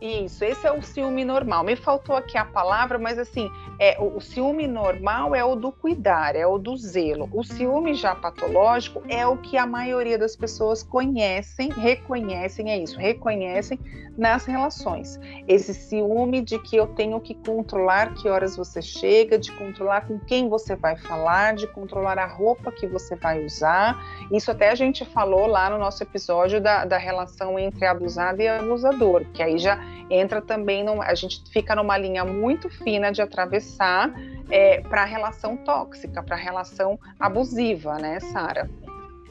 Isso, 0.02 0.44
esse 0.44 0.66
é 0.66 0.72
o 0.72 0.82
ciúme 0.82 1.24
normal. 1.24 1.64
Me 1.64 1.76
faltou 1.76 2.16
aqui 2.16 2.36
a 2.36 2.44
palavra, 2.44 2.98
mas 2.98 3.20
assim, 3.20 3.52
é, 3.78 3.96
o, 4.00 4.18
o, 4.18 4.20
ciúme 4.20 4.66
normal 4.66 5.36
é 5.36 5.46
o 5.46 5.56
do 5.56 5.72
cuidar, 5.72 6.36
é 6.36 6.46
o 6.46 6.58
do 6.58 6.76
zelo. 6.76 7.30
O 7.32 7.44
ciúme 7.44 7.94
já 7.94 8.16
patológico 8.16 9.04
é 9.08 9.28
o 9.28 9.38
que 9.38 9.58
a 9.58 9.68
maioria 9.68 10.18
das 10.18 10.36
pessoas 10.36 10.82
conhecem, 10.82 11.70
reconhecem, 11.70 12.72
é 12.72 12.80
isso, 12.80 12.98
reconhecem 12.98 13.80
nas 14.18 14.46
relações. 14.46 15.20
Esse 15.48 15.74
ciúme 15.74 16.42
de 16.42 16.58
que 16.58 16.76
eu 16.76 16.88
tenho 16.88 17.20
que 17.20 17.36
controlar 17.36 18.16
que 18.16 18.28
horas 18.28 18.58
você 18.58 18.82
chega, 18.82 19.38
de 19.38 19.52
controlar 19.52 20.08
com 20.08 20.20
quem 20.20 20.50
você 20.50 20.76
vai 20.76 20.98
falar, 20.98 21.54
de 21.54 21.68
controlar 21.68 22.18
a 22.18 22.26
roupa 22.26 22.72
que 22.72 22.88
você 22.88 23.16
vai 23.16 23.46
usar. 23.46 24.04
Isso 24.32 24.50
até 24.50 24.72
a 24.72 24.76
gente 24.76 25.06
falou 25.06 25.46
lá 25.46 25.70
no 25.70 25.78
nosso 25.78 26.02
episódio 26.02 26.60
da, 26.60 26.86
da 26.86 26.98
relação 26.98 27.58
entre 27.58 27.86
abusado 27.86 28.42
e 28.42 28.48
abusador, 28.48 29.26
que 29.34 29.44
aí 29.44 29.58
já 29.60 29.80
entra 30.10 30.42
também, 30.42 30.84
num, 30.84 31.02
a 31.02 31.14
gente 31.16 31.42
fica 31.52 31.76
numa 31.76 31.98
linha 31.98 32.26
muito 32.26 32.70
fina 32.70 33.12
de 33.12 33.22
atravessar 33.22 34.14
é, 34.50 34.82
para 34.82 35.04
a 35.04 35.06
relação 35.06 35.58
tóxica, 35.58 36.22
para 36.22 36.36
a 36.36 36.40
relação 36.40 37.00
abusiva, 37.20 37.98
né, 37.98 38.20
Sara? 38.20 38.70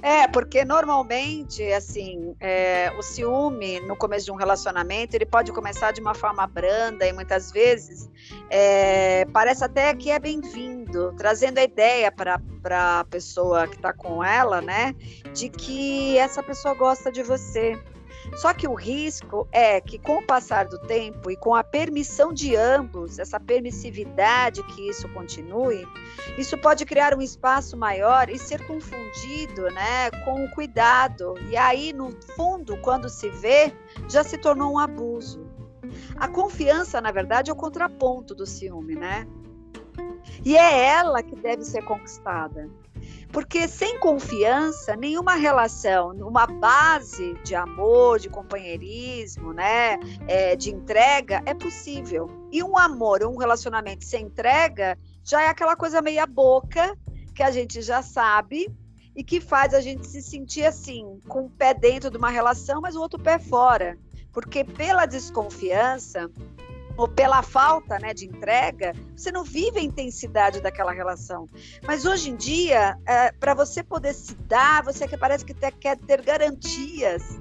É, 0.02 0.26
porque 0.28 0.64
normalmente, 0.64 1.62
assim, 1.72 2.34
é, 2.40 2.90
o 2.98 3.02
ciúme 3.02 3.80
no 3.80 3.94
começo 3.94 4.24
de 4.24 4.32
um 4.32 4.34
relacionamento, 4.34 5.14
ele 5.14 5.26
pode 5.26 5.52
começar 5.52 5.92
de 5.92 6.00
uma 6.00 6.14
forma 6.14 6.46
branda 6.46 7.06
e 7.06 7.12
muitas 7.12 7.52
vezes 7.52 8.08
é, 8.48 9.26
parece 9.26 9.62
até 9.62 9.94
que 9.94 10.10
é 10.10 10.18
bem-vindo, 10.18 11.14
trazendo 11.18 11.58
a 11.58 11.62
ideia 11.62 12.10
para 12.10 12.40
a 12.98 13.04
pessoa 13.04 13.68
que 13.68 13.76
está 13.76 13.92
com 13.92 14.24
ela, 14.24 14.62
né, 14.62 14.94
de 15.34 15.50
que 15.50 16.16
essa 16.16 16.42
pessoa 16.42 16.74
gosta 16.74 17.12
de 17.12 17.22
você, 17.22 17.78
só 18.36 18.54
que 18.54 18.68
o 18.68 18.74
risco 18.74 19.48
é 19.50 19.80
que, 19.80 19.98
com 19.98 20.18
o 20.18 20.26
passar 20.26 20.66
do 20.66 20.78
tempo 20.78 21.30
e 21.30 21.36
com 21.36 21.54
a 21.54 21.64
permissão 21.64 22.32
de 22.32 22.54
ambos, 22.56 23.18
essa 23.18 23.40
permissividade 23.40 24.62
que 24.64 24.88
isso 24.88 25.08
continue, 25.08 25.86
isso 26.38 26.56
pode 26.58 26.84
criar 26.84 27.14
um 27.14 27.20
espaço 27.20 27.76
maior 27.76 28.30
e 28.30 28.38
ser 28.38 28.66
confundido 28.66 29.62
né, 29.72 30.10
com 30.24 30.44
o 30.44 30.50
cuidado. 30.50 31.34
E 31.48 31.56
aí, 31.56 31.92
no 31.92 32.10
fundo, 32.34 32.76
quando 32.78 33.08
se 33.08 33.28
vê, 33.28 33.72
já 34.08 34.22
se 34.22 34.38
tornou 34.38 34.72
um 34.72 34.78
abuso. 34.78 35.46
A 36.16 36.28
confiança, 36.28 37.00
na 37.00 37.10
verdade, 37.10 37.50
é 37.50 37.52
o 37.52 37.56
contraponto 37.56 38.34
do 38.34 38.46
ciúme, 38.46 38.94
né? 38.94 39.26
E 40.44 40.56
é 40.56 40.84
ela 40.86 41.22
que 41.22 41.34
deve 41.34 41.64
ser 41.64 41.82
conquistada. 41.82 42.68
Porque 43.32 43.68
sem 43.68 43.98
confiança, 44.00 44.96
nenhuma 44.96 45.34
relação, 45.34 46.10
uma 46.10 46.46
base 46.46 47.34
de 47.44 47.54
amor, 47.54 48.18
de 48.18 48.28
companheirismo, 48.28 49.52
né, 49.52 49.98
é, 50.26 50.56
de 50.56 50.70
entrega, 50.70 51.40
é 51.46 51.54
possível. 51.54 52.28
E 52.50 52.62
um 52.62 52.76
amor, 52.76 53.22
um 53.24 53.36
relacionamento 53.36 54.04
sem 54.04 54.24
entrega, 54.24 54.98
já 55.22 55.42
é 55.42 55.48
aquela 55.48 55.76
coisa 55.76 56.02
meia 56.02 56.26
boca 56.26 56.96
que 57.34 57.42
a 57.42 57.50
gente 57.52 57.80
já 57.82 58.02
sabe 58.02 58.68
e 59.14 59.22
que 59.22 59.40
faz 59.40 59.74
a 59.74 59.80
gente 59.80 60.06
se 60.06 60.20
sentir 60.20 60.64
assim, 60.64 61.20
com 61.28 61.46
o 61.46 61.50
pé 61.50 61.72
dentro 61.72 62.10
de 62.10 62.16
uma 62.16 62.30
relação, 62.30 62.80
mas 62.80 62.96
o 62.96 63.00
outro 63.00 63.20
pé 63.20 63.38
fora. 63.38 63.96
Porque 64.32 64.64
pela 64.64 65.06
desconfiança, 65.06 66.30
ou 67.00 67.08
pela 67.08 67.42
falta 67.42 67.98
né, 67.98 68.12
de 68.12 68.26
entrega, 68.26 68.92
você 69.16 69.32
não 69.32 69.42
vive 69.42 69.78
a 69.78 69.82
intensidade 69.82 70.60
daquela 70.60 70.92
relação. 70.92 71.48
Mas 71.82 72.04
hoje 72.04 72.28
em 72.28 72.36
dia, 72.36 72.94
é, 73.06 73.32
para 73.32 73.54
você 73.54 73.82
poder 73.82 74.12
se 74.12 74.34
dar, 74.34 74.84
você 74.84 75.08
que 75.08 75.16
parece 75.16 75.42
que 75.42 75.54
ter, 75.54 75.72
quer 75.72 75.96
ter 75.96 76.20
garantias 76.20 77.40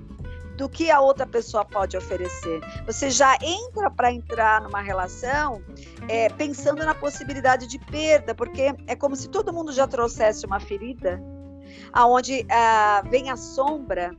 do 0.55 0.69
que 0.69 0.89
a 0.89 1.01
outra 1.01 1.27
pessoa 1.27 1.65
pode 1.65 1.97
oferecer. 1.97 2.61
Você 2.85 3.09
já 3.09 3.37
entra 3.41 3.91
para 3.91 4.13
entrar 4.13 4.61
numa 4.61 4.81
relação 4.81 5.61
é, 6.07 6.29
pensando 6.29 6.85
na 6.85 6.95
possibilidade 6.95 7.67
de 7.67 7.79
perda, 7.79 8.33
porque 8.33 8.73
é 8.87 8.95
como 8.95 9.13
se 9.13 9.27
todo 9.27 9.51
mundo 9.51 9.73
já 9.73 9.85
trouxesse 9.85 10.45
uma 10.45 10.61
ferida, 10.61 11.21
aonde 11.91 12.45
ah, 12.49 13.03
vem 13.09 13.29
a 13.29 13.35
sombra 13.35 14.15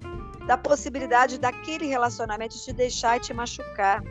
da 0.47 0.59
possibilidade 0.59 1.39
daquele 1.39 1.87
relacionamento 1.87 2.59
te 2.59 2.75
deixar 2.75 3.17
e 3.17 3.21
te 3.21 3.33
machucar. 3.33 4.03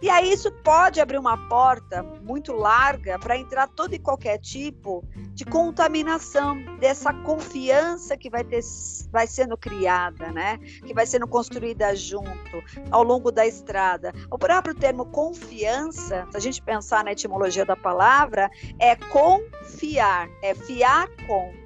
E 0.00 0.08
aí 0.08 0.32
isso 0.32 0.50
pode 0.50 1.00
abrir 1.00 1.18
uma 1.18 1.36
porta 1.48 2.02
muito 2.02 2.52
larga 2.52 3.18
para 3.18 3.36
entrar 3.36 3.68
todo 3.68 3.94
e 3.94 3.98
qualquer 3.98 4.38
tipo 4.38 5.04
de 5.34 5.44
contaminação 5.44 6.62
dessa 6.78 7.12
confiança 7.12 8.16
que 8.16 8.30
vai 8.30 8.44
ter 8.44 8.60
vai 9.10 9.26
sendo 9.26 9.56
criada, 9.56 10.30
né? 10.30 10.58
Que 10.86 10.94
vai 10.94 11.06
sendo 11.06 11.26
construída 11.26 11.94
junto 11.94 12.62
ao 12.90 13.02
longo 13.02 13.30
da 13.30 13.46
estrada. 13.46 14.12
O 14.30 14.38
próprio 14.38 14.74
termo 14.74 15.06
confiança, 15.06 16.26
se 16.30 16.36
a 16.36 16.40
gente 16.40 16.62
pensar 16.62 17.04
na 17.04 17.12
etimologia 17.12 17.64
da 17.64 17.76
palavra, 17.76 18.50
é 18.78 18.94
confiar, 18.96 20.28
é 20.42 20.54
fiar 20.54 21.08
com. 21.26 21.59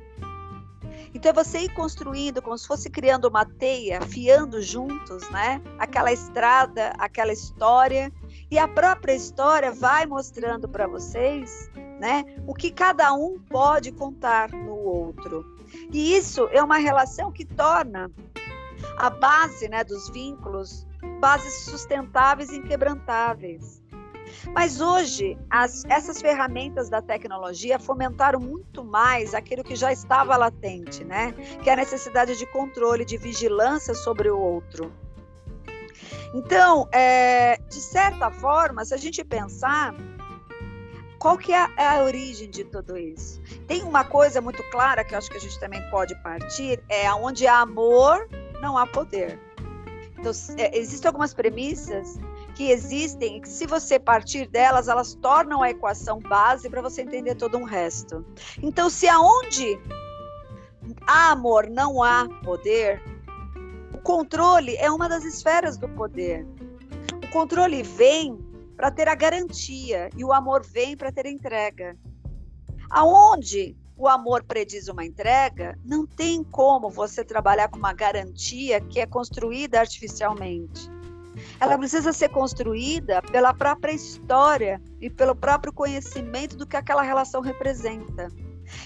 Então 1.14 1.30
é 1.30 1.32
você 1.32 1.60
ir 1.60 1.72
construindo 1.74 2.42
como 2.42 2.58
se 2.58 2.66
fosse 2.66 2.90
criando 2.90 3.28
uma 3.28 3.44
teia, 3.44 4.00
fiando 4.02 4.60
juntos, 4.60 5.30
né? 5.30 5.62
Aquela 5.78 6.12
estrada, 6.12 6.92
aquela 6.98 7.32
história, 7.32 8.12
e 8.50 8.58
a 8.58 8.66
própria 8.66 9.14
história 9.14 9.70
vai 9.70 10.06
mostrando 10.06 10.68
para 10.68 10.86
vocês, 10.86 11.70
né, 12.00 12.24
o 12.46 12.54
que 12.54 12.70
cada 12.70 13.12
um 13.12 13.38
pode 13.48 13.92
contar 13.92 14.50
no 14.50 14.74
outro. 14.74 15.44
E 15.92 16.16
isso 16.16 16.48
é 16.52 16.62
uma 16.62 16.78
relação 16.78 17.32
que 17.32 17.44
torna 17.44 18.10
a 18.96 19.08
base, 19.08 19.68
né, 19.68 19.82
dos 19.84 20.08
vínculos 20.10 20.86
bases 21.20 21.64
sustentáveis 21.64 22.50
e 22.50 22.56
inquebrantáveis. 22.56 23.82
Mas 24.52 24.80
hoje, 24.80 25.38
as, 25.50 25.84
essas 25.86 26.20
ferramentas 26.20 26.88
da 26.88 27.00
tecnologia 27.00 27.78
fomentaram 27.78 28.40
muito 28.40 28.84
mais 28.84 29.34
aquilo 29.34 29.64
que 29.64 29.76
já 29.76 29.92
estava 29.92 30.36
latente, 30.36 31.04
né? 31.04 31.32
Que 31.62 31.70
é 31.70 31.72
a 31.72 31.76
necessidade 31.76 32.36
de 32.36 32.46
controle, 32.46 33.04
de 33.04 33.16
vigilância 33.16 33.94
sobre 33.94 34.30
o 34.30 34.38
outro. 34.38 34.92
Então, 36.34 36.88
é, 36.92 37.58
de 37.68 37.80
certa 37.80 38.30
forma, 38.30 38.84
se 38.84 38.92
a 38.92 38.96
gente 38.96 39.22
pensar, 39.24 39.94
qual 41.18 41.38
que 41.38 41.52
é 41.52 41.58
a, 41.58 41.70
é 41.78 41.86
a, 41.86 42.02
origem 42.02 42.50
de 42.50 42.64
tudo 42.64 42.98
isso? 42.98 43.40
Tem 43.68 43.82
uma 43.82 44.04
coisa 44.04 44.40
muito 44.40 44.62
clara 44.70 45.04
que 45.04 45.14
eu 45.14 45.18
acho 45.18 45.30
que 45.30 45.36
a 45.36 45.40
gente 45.40 45.58
também 45.60 45.80
pode 45.90 46.14
partir, 46.22 46.82
é 46.88 47.12
onde 47.14 47.46
há 47.46 47.60
amor, 47.60 48.28
não 48.60 48.76
há 48.76 48.86
poder. 48.86 49.40
Então, 50.18 50.32
é, 50.58 50.76
existem 50.76 51.08
algumas 51.08 51.32
premissas 51.32 52.18
que 52.54 52.70
existem, 52.70 53.40
que 53.40 53.48
se 53.48 53.66
você 53.66 53.98
partir 53.98 54.48
delas, 54.48 54.88
elas 54.88 55.14
tornam 55.14 55.62
a 55.62 55.70
equação 55.70 56.20
base 56.20 56.70
para 56.70 56.80
você 56.80 57.02
entender 57.02 57.34
todo 57.34 57.58
um 57.58 57.64
resto. 57.64 58.24
Então, 58.62 58.88
se 58.88 59.08
aonde 59.08 59.78
há 61.06 61.32
amor 61.32 61.68
não 61.68 62.02
há 62.02 62.28
poder, 62.42 63.02
o 63.92 63.98
controle 63.98 64.76
é 64.76 64.90
uma 64.90 65.08
das 65.08 65.24
esferas 65.24 65.76
do 65.76 65.88
poder. 65.88 66.46
O 67.22 67.30
controle 67.30 67.82
vem 67.82 68.38
para 68.76 68.90
ter 68.90 69.08
a 69.08 69.14
garantia 69.14 70.08
e 70.16 70.24
o 70.24 70.32
amor 70.32 70.64
vem 70.64 70.96
para 70.96 71.12
ter 71.12 71.26
a 71.26 71.30
entrega. 71.30 71.96
Aonde 72.90 73.76
o 73.96 74.08
amor 74.08 74.42
prediz 74.44 74.88
uma 74.88 75.04
entrega, 75.04 75.78
não 75.84 76.06
tem 76.06 76.42
como 76.42 76.90
você 76.90 77.24
trabalhar 77.24 77.68
com 77.68 77.78
uma 77.78 77.92
garantia 77.92 78.80
que 78.80 79.00
é 79.00 79.06
construída 79.06 79.80
artificialmente. 79.80 80.90
Ela 81.60 81.78
precisa 81.78 82.12
ser 82.12 82.28
construída 82.28 83.22
pela 83.22 83.52
própria 83.52 83.92
história 83.92 84.80
e 85.00 85.10
pelo 85.10 85.34
próprio 85.34 85.72
conhecimento 85.72 86.56
do 86.56 86.66
que 86.66 86.76
aquela 86.76 87.02
relação 87.02 87.40
representa. 87.40 88.28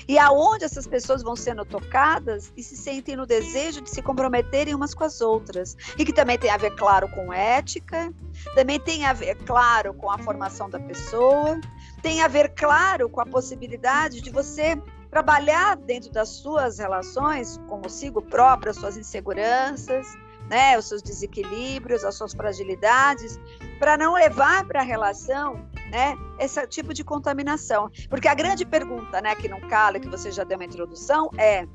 E 0.07 0.19
aonde 0.19 0.65
essas 0.65 0.87
pessoas 0.87 1.23
vão 1.23 1.37
sendo 1.37 1.65
tocadas 1.65 2.53
e 2.57 2.63
se 2.63 2.77
sentem 2.77 3.17
no 3.17 3.27
desejo 3.27 3.81
de 3.81 3.91
se 3.91 4.03
comprometerem 4.03 4.75
umas 4.75 4.95
com 4.95 5.05
as 5.05 5.21
outras. 5.21 5.77
E 5.97 6.05
que 6.05 6.13
também 6.13 6.39
tem 6.39 6.51
a 6.51 6.57
ver, 6.57 6.75
claro, 6.75 7.09
com 7.09 7.33
ética, 7.33 8.13
também 8.55 8.81
tem 8.81 9.05
a 9.05 9.13
ver, 9.13 9.37
claro, 9.45 9.95
com 9.95 10.11
a 10.11 10.19
formação 10.19 10.69
da 10.69 10.81
pessoa, 10.81 11.61
tem 12.03 12.23
a 12.23 12.29
ver, 12.29 12.51
claro, 12.51 13.09
com 13.09 13.21
a 13.21 13.27
possibilidade 13.27 14.21
de 14.21 14.31
você 14.31 14.81
trabalhar 15.11 15.77
dentro 15.77 16.11
das 16.11 16.29
suas 16.29 16.79
relações 16.79 17.59
consigo 17.67 18.21
próprio, 18.21 18.71
as 18.71 18.77
suas 18.77 18.97
inseguranças, 18.97 20.07
né, 20.49 20.79
os 20.79 20.87
seus 20.87 21.03
desequilíbrios, 21.03 22.05
as 22.05 22.15
suas 22.15 22.33
fragilidades, 22.33 23.39
para 23.79 23.97
não 23.97 24.15
levar 24.15 24.67
para 24.67 24.81
a 24.81 24.85
relação 24.85 25.69
né, 25.91 26.17
esse 26.39 26.67
tipo 26.67 26.95
de 26.95 27.05
contaminação. 27.05 27.91
Porque 28.09 28.29
a 28.29 28.35
grande 28.35 28.65
pergunta, 28.65 29.21
né, 29.21 29.35
que 29.35 29.49
não 29.49 29.61
cala, 29.61 30.01
que 30.01 30.09
você 30.09 30.31
já 30.31 30.45
deu 30.45 30.59
uma 30.59 30.65
introdução, 30.65 31.31
é 31.37 31.67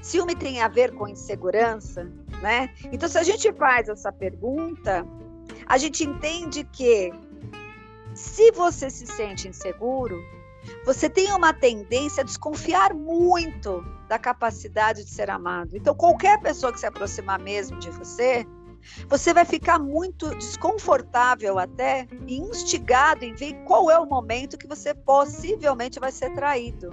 ciúme 0.00 0.34
tem 0.34 0.62
a 0.62 0.68
ver 0.68 0.94
com 0.94 1.06
insegurança, 1.06 2.04
né? 2.40 2.70
Então, 2.90 3.08
se 3.08 3.18
a 3.18 3.22
gente 3.22 3.52
faz 3.52 3.88
essa 3.88 4.10
pergunta, 4.10 5.06
a 5.66 5.76
gente 5.76 6.04
entende 6.04 6.64
que 6.64 7.12
se 8.14 8.50
você 8.52 8.88
se 8.88 9.06
sente 9.06 9.46
inseguro, 9.46 10.18
você 10.84 11.08
tem 11.08 11.32
uma 11.32 11.52
tendência 11.52 12.22
a 12.22 12.24
desconfiar 12.24 12.94
muito 12.94 13.84
da 14.08 14.18
capacidade 14.18 15.04
de 15.04 15.10
ser 15.10 15.30
amado. 15.30 15.76
Então, 15.76 15.94
qualquer 15.94 16.40
pessoa 16.40 16.72
que 16.72 16.80
se 16.80 16.86
aproximar 16.86 17.38
mesmo 17.38 17.78
de 17.78 17.90
você, 17.90 18.46
você 19.08 19.32
vai 19.32 19.44
ficar 19.44 19.78
muito 19.78 20.34
desconfortável 20.36 21.58
até 21.58 22.06
e 22.26 22.38
instigado 22.38 23.24
em 23.24 23.34
ver 23.34 23.54
qual 23.64 23.90
é 23.90 23.98
o 23.98 24.06
momento 24.06 24.58
que 24.58 24.66
você 24.66 24.94
possivelmente 24.94 26.00
vai 26.00 26.12
ser 26.12 26.34
traído. 26.34 26.90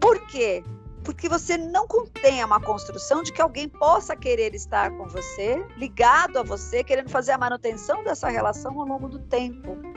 Por 0.00 0.26
quê? 0.26 0.62
Porque 1.04 1.28
você 1.28 1.56
não 1.56 1.86
contém 1.86 2.42
uma 2.42 2.60
construção 2.60 3.22
de 3.22 3.32
que 3.32 3.40
alguém 3.40 3.68
possa 3.68 4.16
querer 4.16 4.54
estar 4.54 4.90
com 4.96 5.06
você, 5.06 5.64
ligado 5.76 6.38
a 6.38 6.42
você, 6.42 6.82
querendo 6.82 7.10
fazer 7.10 7.32
a 7.32 7.38
manutenção 7.38 8.02
dessa 8.02 8.28
relação 8.28 8.78
ao 8.80 8.86
longo 8.86 9.08
do 9.08 9.18
tempo. 9.20 9.95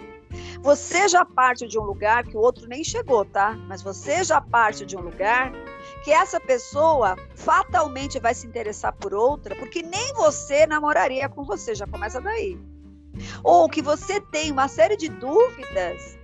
Você 0.62 1.08
já 1.08 1.24
parte 1.24 1.68
de 1.68 1.80
um 1.80 1.84
lugar 1.84 2.26
que 2.26 2.36
o 2.36 2.42
outro 2.42 2.68
nem 2.68 2.84
chegou, 2.84 3.24
tá? 3.24 3.56
Mas 3.68 3.82
você 3.82 4.24
já 4.24 4.42
parte 4.42 4.86
de 4.86 4.98
um 4.98 5.02
lugar 5.02 5.52
que 6.04 6.12
essa 6.12 6.40
pessoa 6.40 7.16
fatalmente 7.36 8.20
vai 8.20 8.34
se 8.34 8.46
interessar 8.46 8.94
por 8.94 9.14
outra, 9.14 9.56
porque 9.56 9.82
nem 9.82 10.14
você 10.14 10.68
namoraria 10.68 11.30
com 11.30 11.44
você, 11.44 11.74
já 11.74 11.88
começa 11.88 12.20
daí. 12.20 12.60
Ou 13.44 13.70
que 13.70 13.82
você 13.82 14.20
tem 14.20 14.52
uma 14.52 14.68
série 14.68 14.98
de 14.98 15.08
dúvidas 15.10 16.18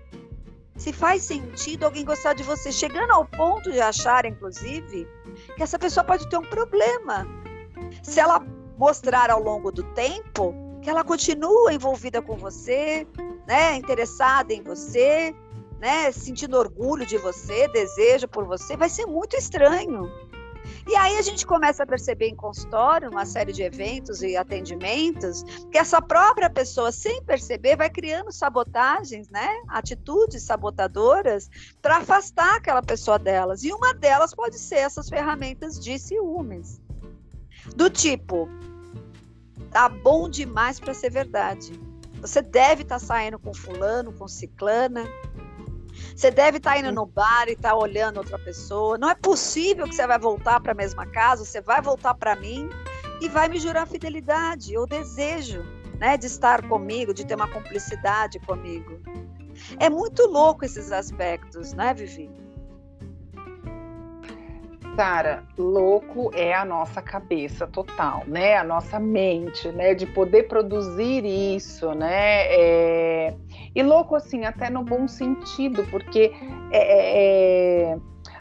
se 0.78 0.92
faz 0.92 1.24
sentido 1.24 1.86
alguém 1.86 2.04
gostar 2.04 2.34
de 2.34 2.44
você, 2.44 2.72
chegando 2.72 3.12
ao 3.12 3.26
ponto 3.26 3.72
de 3.72 3.80
achar, 3.80 4.26
inclusive, 4.26 5.08
que 5.56 5.64
essa 5.64 5.80
pessoa 5.80 6.04
pode 6.04 6.30
ter 6.30 6.38
um 6.38 6.44
problema. 6.44 7.26
Se 8.04 8.20
ela 8.20 8.46
mostrar 8.78 9.30
ao 9.30 9.42
longo 9.42 9.72
do 9.72 9.84
tempo 9.94 10.54
que 10.86 10.90
ela 10.92 11.04
continua 11.04 11.74
envolvida 11.74 12.22
com 12.22 12.38
você, 12.38 13.08
né, 13.48 13.76
interessada 13.76 14.54
em 14.54 14.62
você, 14.62 15.36
né, 15.80 16.12
sentindo 16.12 16.56
orgulho 16.56 17.04
de 17.08 17.18
você, 17.18 17.68
desejo 17.70 18.28
por 18.28 18.46
você, 18.46 18.78
vai 18.78 18.88
ser 18.88 19.08
muito 19.08 19.36
estranho. 19.36 20.08
E 20.88 20.96
aí 20.96 21.18
a 21.18 21.24
gente 21.24 21.44
começa 21.44 21.82
a 21.82 21.88
perceber 21.88 22.28
em 22.28 22.36
consultório, 22.36 23.10
uma 23.10 23.26
série 23.26 23.52
de 23.52 23.64
eventos 23.64 24.22
e 24.22 24.38
atendimentos, 24.38 25.42
que 25.72 25.78
essa 25.80 26.00
própria 26.00 26.52
pessoa, 26.52 26.92
sem 26.92 27.24
perceber, 27.24 27.76
vai 27.76 27.90
criando 27.90 28.32
sabotagens, 28.32 29.28
né? 29.30 29.50
Atitudes 29.68 30.44
sabotadoras 30.44 31.50
para 31.82 31.98
afastar 31.98 32.58
aquela 32.58 32.84
pessoa 32.84 33.18
delas. 33.18 33.64
E 33.64 33.74
uma 33.74 33.92
delas 33.96 34.36
pode 34.36 34.60
ser 34.60 34.76
essas 34.76 35.10
ferramentas 35.10 35.80
de 35.80 35.98
ciúmes. 35.98 36.80
Do 37.76 37.90
tipo, 37.90 38.48
tá 39.76 39.90
bom 39.90 40.30
demais 40.30 40.80
para 40.80 40.94
ser 40.94 41.10
verdade. 41.10 41.78
Você 42.22 42.42
deve 42.42 42.84
estar 42.84 42.96
tá 42.96 43.06
saindo 43.06 43.38
com 43.38 43.54
fulano, 43.54 44.14
com 44.14 44.26
ciclana, 44.26 45.04
você 46.16 46.32
deve 46.32 46.60
estar 46.60 46.76
tá 46.76 46.80
indo 46.80 46.94
no 46.94 47.06
bar 47.06 47.50
e 47.50 47.52
estar 47.52 47.72
tá 47.72 47.76
olhando 47.76 48.16
outra 48.16 48.40
pessoa. 48.40 48.98
Não 48.98 49.10
é 49.10 49.16
possível 49.16 49.86
que 49.86 49.94
você 49.94 50.08
vai 50.08 50.18
voltar 50.18 50.62
para 50.62 50.72
a 50.72 50.76
mesma 50.76 51.06
casa, 51.06 51.44
você 51.44 51.60
vai 51.60 51.82
voltar 51.82 52.14
para 52.14 52.38
mim 52.38 52.70
e 53.20 53.28
vai 53.28 53.50
me 53.50 53.60
jurar 53.60 53.86
fidelidade 53.86 54.78
ou 54.78 54.88
desejo, 54.88 55.62
né, 56.00 56.16
de 56.16 56.28
estar 56.28 56.66
comigo, 56.70 57.14
de 57.14 57.26
ter 57.26 57.36
uma 57.36 57.50
cumplicidade 57.50 58.40
comigo. 58.40 59.02
É 59.78 59.90
muito 59.90 60.26
louco 60.26 60.64
esses 60.64 60.90
aspectos, 60.90 61.74
né, 61.74 61.94
Vivi? 61.94 62.32
Sara, 64.96 65.44
louco 65.58 66.32
é 66.34 66.54
a 66.54 66.64
nossa 66.64 67.02
cabeça 67.02 67.68
total, 67.68 68.24
né? 68.28 68.56
A 68.56 68.64
nossa 68.64 68.98
mente, 68.98 69.68
né? 69.74 69.94
De 69.94 70.06
poder 70.06 70.44
produzir 70.44 71.26
isso, 71.26 71.94
né? 71.94 72.46
É... 72.48 73.36
E 73.76 73.84
louco, 73.84 74.16
assim, 74.16 74.46
até 74.46 74.70
no 74.70 74.84
bom 74.84 75.06
sentido, 75.06 75.86
porque 75.92 76.32
é, 76.72 76.78
é, 76.78 77.92
é, 77.92 77.98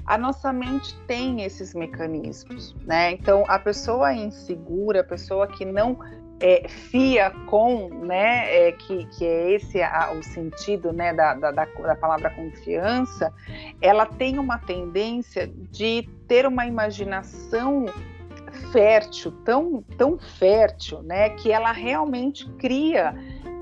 a 0.06 0.16
nossa 0.16 0.52
mente 0.52 0.96
tem 1.08 1.42
esses 1.42 1.74
mecanismos, 1.74 2.72
né? 2.86 3.10
Então, 3.10 3.44
a 3.48 3.58
pessoa 3.58 4.12
insegura, 4.14 5.00
a 5.00 5.04
pessoa 5.04 5.48
que 5.48 5.64
não 5.64 5.98
é, 6.40 6.68
fia 6.68 7.30
com, 7.46 7.88
né, 7.88 8.68
é, 8.68 8.72
que, 8.72 9.06
que 9.06 9.24
é 9.24 9.52
esse 9.52 9.82
a, 9.82 10.12
o 10.12 10.22
sentido 10.22 10.92
né, 10.92 11.12
da, 11.12 11.34
da, 11.34 11.50
da, 11.50 11.94
palavra 11.96 12.30
confiança, 12.30 13.32
ela 13.80 14.04
tem 14.04 14.38
uma 14.38 14.58
tendência 14.58 15.46
de 15.46 16.08
ter 16.26 16.46
uma 16.46 16.66
imaginação 16.66 17.86
fértil, 18.72 19.32
tão, 19.44 19.82
tão 19.96 20.18
fértil, 20.18 21.02
né, 21.02 21.30
que 21.30 21.50
ela 21.50 21.72
realmente 21.72 22.48
cria 22.52 23.14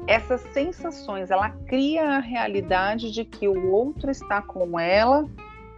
essas 0.07 0.41
sensações, 0.53 1.31
ela 1.31 1.51
cria 1.51 2.17
a 2.17 2.19
realidade 2.19 3.13
de 3.13 3.25
que 3.25 3.47
o 3.47 3.71
outro 3.71 4.11
está 4.11 4.43
com 4.43 4.79
ela 4.79 5.25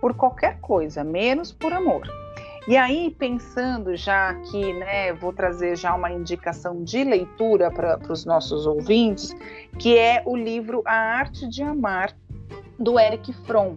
por 0.01 0.15
qualquer 0.15 0.61
coisa, 0.61 1.05
menos 1.05 1.53
por 1.53 1.73
amor. 1.73 2.24
E 2.67 2.79
aí, 2.79 3.15
pensando 3.19 3.95
já 3.95 4.31
aqui, 4.31 4.73
né, 4.73 5.13
vou 5.13 5.35
trazer 5.35 5.77
já 5.77 5.95
uma 5.95 6.11
indicação 6.11 6.83
de 6.83 7.05
leitura 7.05 7.71
para 7.71 8.01
os 8.11 8.25
nossos 8.25 8.67
ouvintes, 8.67 9.37
que 9.79 9.99
é 9.99 10.23
o 10.25 10.35
livro 10.35 10.83
A 10.87 10.95
Arte 10.95 11.47
de 11.47 11.63
Amar, 11.63 12.17
do 12.79 12.99
Eric 12.99 13.35
Fromm. 13.47 13.77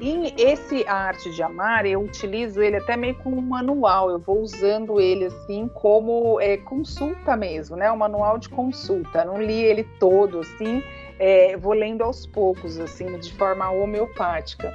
E 0.00 0.34
esse 0.38 0.86
A 0.88 0.94
Arte 0.94 1.30
de 1.34 1.42
Amar, 1.42 1.84
eu 1.84 2.00
utilizo 2.00 2.62
ele 2.62 2.76
até 2.76 2.96
meio 2.96 3.14
como 3.16 3.36
um 3.36 3.42
manual, 3.42 4.10
eu 4.10 4.18
vou 4.18 4.40
usando 4.40 4.98
ele 4.98 5.26
assim 5.26 5.68
como 5.68 6.40
é, 6.40 6.56
consulta 6.56 7.36
mesmo, 7.36 7.76
né? 7.76 7.92
Um 7.92 7.96
manual 7.96 8.38
de 8.38 8.48
consulta. 8.48 9.24
Não 9.24 9.40
li 9.40 9.62
ele 9.62 9.84
todo 10.00 10.40
assim, 10.40 10.82
é, 11.18 11.56
vou 11.56 11.74
lendo 11.74 12.02
aos 12.02 12.26
poucos, 12.26 12.78
assim, 12.78 13.18
de 13.18 13.32
forma 13.34 13.70
homeopática. 13.70 14.72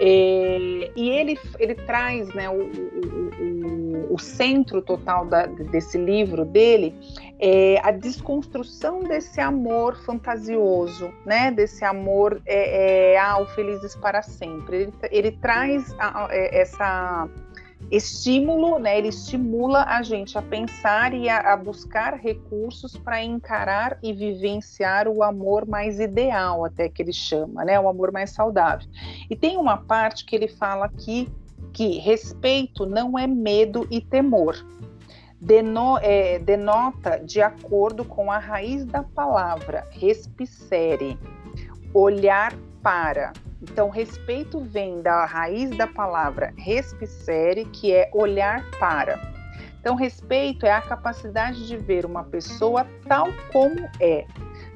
É, 0.00 0.90
e 0.96 1.10
ele, 1.10 1.38
ele 1.58 1.74
traz 1.74 2.28
né, 2.34 2.48
o, 2.48 2.54
o, 2.54 4.10
o, 4.10 4.14
o 4.14 4.18
centro 4.18 4.82
total 4.82 5.26
da, 5.26 5.46
desse 5.46 5.98
livro 5.98 6.44
dele 6.44 6.94
é 7.38 7.78
a 7.82 7.90
desconstrução 7.90 9.00
desse 9.02 9.40
amor 9.40 9.96
fantasioso, 10.04 11.12
né, 11.26 11.50
desse 11.50 11.84
amor 11.84 12.40
é, 12.46 13.12
é, 13.12 13.18
ao 13.18 13.46
felizes 13.48 13.94
para 13.96 14.22
sempre. 14.22 14.76
Ele, 14.76 14.92
ele 15.10 15.32
traz 15.32 15.94
a, 15.98 16.24
a, 16.24 16.28
é, 16.30 16.60
essa 16.60 17.28
estímulo, 17.90 18.78
né? 18.78 18.98
Ele 18.98 19.08
estimula 19.08 19.84
a 19.84 20.02
gente 20.02 20.36
a 20.36 20.42
pensar 20.42 21.12
e 21.14 21.28
a, 21.28 21.52
a 21.52 21.56
buscar 21.56 22.14
recursos 22.14 22.96
para 22.96 23.22
encarar 23.22 23.98
e 24.02 24.12
vivenciar 24.12 25.08
o 25.08 25.22
amor 25.22 25.66
mais 25.66 26.00
ideal, 26.00 26.64
até 26.64 26.88
que 26.88 27.02
ele 27.02 27.12
chama, 27.12 27.64
né? 27.64 27.78
O 27.78 27.88
amor 27.88 28.12
mais 28.12 28.30
saudável. 28.30 28.88
E 29.30 29.36
tem 29.36 29.56
uma 29.56 29.76
parte 29.76 30.24
que 30.24 30.34
ele 30.34 30.48
fala 30.48 30.86
aqui 30.86 31.28
que 31.72 31.98
respeito 31.98 32.86
não 32.86 33.18
é 33.18 33.26
medo 33.26 33.86
e 33.90 34.00
temor. 34.00 34.56
Deno, 35.40 35.98
é, 36.00 36.38
denota 36.38 37.18
de 37.18 37.42
acordo 37.42 38.04
com 38.04 38.30
a 38.30 38.38
raiz 38.38 38.86
da 38.86 39.02
palavra 39.02 39.86
respicere, 39.90 41.18
olhar 41.92 42.54
para, 42.82 43.32
então, 43.64 43.88
respeito 43.88 44.60
vem 44.60 45.00
da 45.00 45.24
raiz 45.24 45.70
da 45.70 45.86
palavra 45.86 46.52
respicere, 46.56 47.64
que 47.64 47.94
é 47.94 48.10
olhar 48.12 48.62
para. 48.78 49.18
Então, 49.80 49.94
respeito 49.94 50.66
é 50.66 50.72
a 50.72 50.82
capacidade 50.82 51.66
de 51.66 51.74
ver 51.74 52.04
uma 52.04 52.24
pessoa 52.24 52.86
tal 53.08 53.28
como 53.50 53.88
é, 53.98 54.26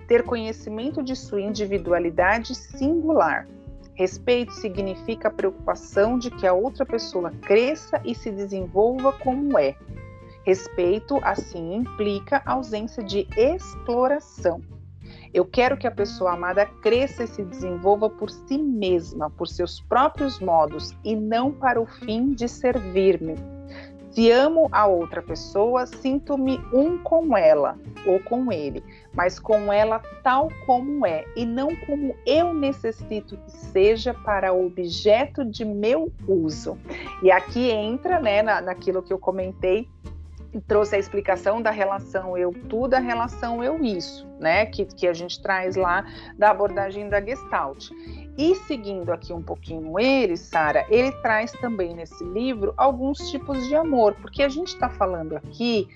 ter 0.07 0.23
conhecimento 0.23 1.03
de 1.03 1.15
sua 1.15 1.43
individualidade 1.43 2.55
singular. 2.55 3.47
Respeito 3.93 4.53
significa 4.53 5.29
a 5.29 5.33
preocupação 5.33 6.19
de 6.19 6.31
que 6.31 6.47
a 6.47 6.55
outra 6.55 6.87
pessoa 6.87 7.31
cresça 7.43 8.01
e 8.07 8.15
se 8.15 8.31
desenvolva 8.31 9.13
como 9.13 9.59
é. 9.59 9.77
Respeito, 10.45 11.19
assim, 11.23 11.75
implica 11.75 12.41
ausência 12.47 13.05
de 13.05 13.29
exploração. 13.37 14.63
Eu 15.39 15.45
quero 15.45 15.77
que 15.77 15.87
a 15.87 15.91
pessoa 15.93 16.33
amada 16.33 16.67
cresça 16.67 17.23
e 17.23 17.29
se 17.29 17.45
desenvolva 17.45 18.11
por 18.11 18.29
si 18.29 18.59
mesma, 18.59 19.31
por 19.31 19.47
seus 19.47 19.81
próprios 19.81 20.41
modos 20.41 20.93
e 21.05 21.15
não 21.15 21.53
para 21.53 21.81
o 21.81 21.87
fim 21.87 22.35
de 22.35 22.49
servir-me. 22.49 23.37
Se 24.11 24.33
amo 24.33 24.69
a 24.73 24.85
outra 24.89 25.23
pessoa, 25.23 25.87
sinto-me 25.87 26.59
um 26.73 26.99
com 26.99 27.37
ela 27.37 27.79
ou 28.05 28.19
com 28.19 28.51
ele, 28.51 28.83
mas 29.15 29.39
com 29.39 29.73
ela 29.73 30.03
tal 30.25 30.49
como 30.67 31.07
é 31.07 31.25
e 31.37 31.47
não 31.47 31.69
como 31.87 32.17
eu 32.27 32.53
necessito 32.53 33.37
que 33.37 33.53
seja 33.53 34.13
para 34.13 34.53
objeto 34.53 35.45
de 35.45 35.65
meu 35.65 36.13
uso. 36.27 36.77
E 37.23 37.31
aqui 37.31 37.71
entra, 37.71 38.19
né, 38.19 38.43
na, 38.43 38.61
naquilo 38.61 39.05
que 39.05 39.13
eu 39.13 39.21
comentei 39.21 39.89
trouxe 40.67 40.97
a 40.97 40.99
explicação 40.99 41.61
da 41.61 41.71
relação 41.71 42.37
eu 42.37 42.53
tudo, 42.69 42.95
a 42.95 42.99
relação 42.99 43.63
eu 43.63 43.83
isso, 43.83 44.27
né? 44.39 44.67
Que, 44.67 44.85
que 44.85 45.07
a 45.07 45.13
gente 45.13 45.41
traz 45.43 45.77
lá 45.77 46.05
da 46.39 46.51
abordagem 46.51 47.09
da 47.09 47.21
Gestalt. 47.21 47.91
E 48.37 48.55
seguindo 48.55 49.13
aqui 49.13 49.33
um 49.33 49.43
pouquinho 49.43 49.99
ele, 49.99 50.37
Sara, 50.37 50.87
ele 50.89 51.13
traz 51.23 51.53
também 51.53 51.95
nesse 51.95 52.23
livro 52.25 52.73
alguns 52.77 53.31
tipos 53.31 53.67
de 53.67 53.75
amor, 53.75 54.15
porque 54.23 54.43
a 54.43 54.49
gente 54.49 54.69
está 54.69 54.89
falando 54.89 55.37
aqui 55.37 55.89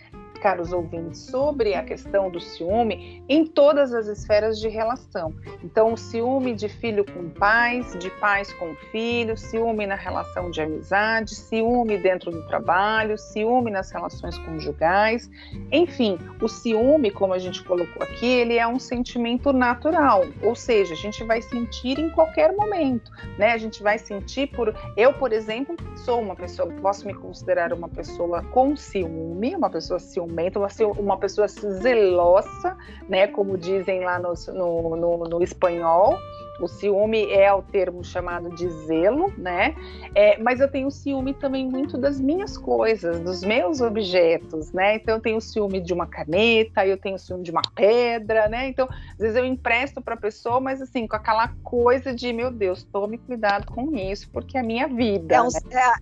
caros 0.43 0.73
ouvintes, 0.73 1.21
sobre 1.21 1.75
a 1.75 1.85
questão 1.85 2.29
do 2.29 2.41
ciúme 2.41 3.23
em 3.29 3.47
todas 3.47 3.95
as 3.95 4.09
esferas 4.09 4.59
de 4.59 4.69
relação. 4.69 5.33
Então, 5.63 5.93
o 5.93 5.97
ciúme 5.97 6.53
de 6.53 6.69
filho 6.69 7.05
com 7.05 7.31
pais, 7.31 7.97
de 7.99 8.11
pais 8.11 8.53
com 8.55 8.75
filhos, 8.91 9.41
ciúme 9.43 9.87
na 9.87 9.95
relação 9.95 10.51
de 10.51 10.61
amizade, 10.61 11.37
ciúme 11.37 11.97
dentro 11.97 12.33
do 12.33 12.45
trabalho, 12.49 13.17
ciúme 13.17 13.71
nas 13.71 13.93
relações 13.93 14.37
conjugais. 14.39 15.31
Enfim, 15.71 16.19
o 16.41 16.49
ciúme, 16.49 17.13
como 17.13 17.33
a 17.33 17.39
gente 17.39 17.63
colocou 17.63 18.03
aqui, 18.03 18.27
ele 18.27 18.59
é 18.59 18.67
um 18.67 18.81
sentimento 18.81 19.53
natural, 19.53 20.25
ou 20.43 20.57
seja, 20.57 20.95
a 20.95 20.97
gente 20.97 21.23
vai 21.23 21.41
sentir 21.41 22.01
em 22.01 22.11
qualquer 22.11 22.53
momento, 22.57 23.13
né? 23.39 23.53
A 23.53 23.59
gente 23.59 23.81
vai 23.83 23.99
sentir 23.99 24.49
por 24.49 24.75
eu, 24.97 25.15
por 25.15 25.33
exemplo, 25.33 25.77
sou 25.97 26.21
uma 26.21 26.35
pessoa, 26.35 26.69
posso 26.83 27.07
me 27.07 27.15
considerar 27.15 27.73
uma 27.73 27.89
pessoa 27.89 28.43
com 28.43 28.75
ciúme, 28.77 29.55
uma 29.55 29.71
pessoa 29.71 30.01
ciúme 30.01 30.32
assim, 30.65 30.85
uma 30.85 31.17
pessoa 31.17 31.47
zelosa, 31.49 32.77
né, 33.09 33.27
como 33.27 33.57
dizem 33.59 34.05
lá 34.05 34.19
no, 34.19 34.35
no, 34.49 34.97
no, 34.97 35.19
no 35.25 35.43
espanhol. 35.43 36.19
O 36.63 36.69
ciúme 36.69 37.29
é 37.29 37.53
o 37.53 37.61
termo 37.61 38.05
chamado 38.05 38.49
de 38.51 38.69
zelo, 38.87 39.33
né? 39.37 39.75
É, 40.15 40.39
mas 40.39 40.61
eu 40.61 40.71
tenho 40.71 40.89
ciúme 40.93 41.35
também 41.35 41.69
muito 41.69 41.99
das 41.99 42.21
minhas 42.21 42.57
coisas, 42.57 43.19
dos 43.21 43.43
meus 43.43 43.81
objetos, 43.81 44.71
né? 44.71 44.95
Então 44.95 45.17
eu 45.17 45.21
tenho 45.21 45.41
ciúme 45.41 45.81
de 45.81 45.93
uma 45.93 46.07
caneta, 46.07 46.87
eu 46.87 46.97
tenho 46.97 47.19
ciúme 47.19 47.43
de 47.43 47.51
uma 47.51 47.63
pedra, 47.75 48.49
né? 48.49 48.69
Então 48.69 48.89
às 48.89 49.19
vezes 49.19 49.37
eu 49.37 49.45
empresto 49.45 50.01
para 50.01 50.15
a 50.15 50.17
pessoa, 50.17 50.61
mas 50.61 50.81
assim 50.81 51.05
com 51.09 51.17
aquela 51.17 51.49
coisa 51.65 52.15
de 52.15 52.33
meu 52.33 52.53
Deus, 52.53 52.85
tome 52.85 53.19
cuidado 53.19 53.67
com 53.67 53.97
isso 53.97 54.31
porque 54.31 54.57
é 54.57 54.63
minha 54.63 54.87
vida. 54.87 55.35
É 55.35 55.43
um, 55.43 55.47
né? 55.47 55.61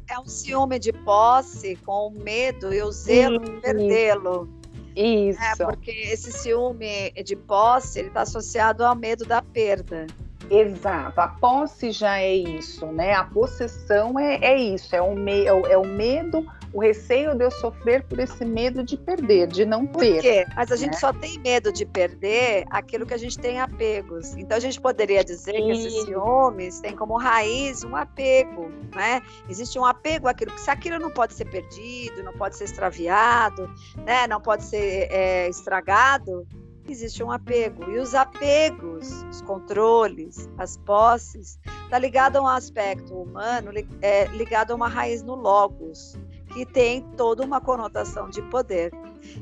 é, 0.09 0.15
é 0.15 0.21
um 0.21 0.27
ciúme 0.27 0.79
de 0.79 0.93
posse 0.93 1.75
com 1.77 2.09
o 2.09 2.11
medo 2.11 2.71
e 2.75 2.83
o 2.83 2.93
zelo 2.93 3.39
de 3.39 3.51
perdê-lo. 3.63 4.61
Isso. 4.95 5.41
É, 5.41 5.57
porque 5.57 5.91
esse 5.91 6.33
ciúme 6.33 7.11
de 7.25 7.35
posse 7.35 8.01
ele 8.01 8.09
está 8.09 8.23
associado 8.23 8.85
ao 8.85 8.95
medo 8.95 9.25
da 9.25 9.41
perda. 9.41 10.07
Exato, 10.51 11.21
a 11.21 11.29
posse 11.29 11.93
já 11.93 12.19
é 12.19 12.35
isso, 12.35 12.87
né? 12.87 13.15
A 13.15 13.23
possessão 13.23 14.19
é, 14.19 14.35
é 14.43 14.59
isso, 14.59 14.95
é 14.97 15.01
o, 15.01 15.15
me, 15.15 15.45
é, 15.45 15.53
o, 15.53 15.65
é 15.67 15.79
o 15.79 15.87
medo, 15.87 16.45
o 16.73 16.81
receio 16.81 17.37
de 17.37 17.45
eu 17.45 17.51
sofrer 17.53 18.03
por 18.03 18.19
esse 18.19 18.45
medo 18.45 18.83
de 18.83 18.97
perder, 18.97 19.47
de 19.47 19.65
não 19.65 19.87
ter. 19.87 20.15
Por 20.15 20.21
quê? 20.23 20.47
Mas 20.57 20.73
a 20.73 20.77
gente 20.77 20.95
né? 20.95 20.99
só 20.99 21.13
tem 21.13 21.39
medo 21.39 21.73
de 21.73 21.87
perder 21.87 22.65
aquilo 22.71 23.07
que 23.07 23.15
a 23.15 23.17
gente 23.17 23.39
tem 23.39 23.61
apegos. 23.61 24.37
Então 24.37 24.57
a 24.57 24.61
gente 24.61 24.81
poderia 24.81 25.23
dizer 25.23 25.53
Sim. 25.53 25.63
que 25.63 25.71
esses 25.71 26.05
ciúmes 26.05 26.81
têm 26.81 26.97
como 26.97 27.17
raiz 27.17 27.85
um 27.85 27.95
apego, 27.95 28.73
né? 28.95 29.23
Existe 29.49 29.79
um 29.79 29.85
apego 29.85 30.27
àquilo 30.27 30.53
que 30.53 30.61
se 30.61 30.71
aquilo 30.71 30.99
não 30.99 31.11
pode 31.11 31.35
ser 31.35 31.45
perdido, 31.45 32.25
não 32.25 32.33
pode 32.33 32.57
ser 32.57 32.65
extraviado, 32.65 33.73
né? 34.05 34.27
Não 34.27 34.41
pode 34.41 34.65
ser 34.65 35.09
é, 35.13 35.49
estragado, 35.49 36.47
existe 36.93 37.23
um 37.23 37.31
apego. 37.31 37.91
E 37.91 37.99
os 37.99 38.15
apegos, 38.15 39.23
os 39.31 39.41
controles, 39.43 40.49
as 40.59 40.77
posses, 40.79 41.59
está 41.85 41.99
ligado 41.99 42.37
a 42.37 42.43
um 42.43 42.47
aspecto 42.47 43.15
humano, 43.15 43.71
é, 44.01 44.27
ligado 44.27 44.73
a 44.73 44.75
uma 44.75 44.89
raiz 44.89 45.23
no 45.23 45.35
logos, 45.35 46.17
que 46.53 46.67
tem 46.67 47.03
toda 47.17 47.45
uma 47.45 47.61
conotação 47.61 48.29
de 48.29 48.43
poder. 48.43 48.93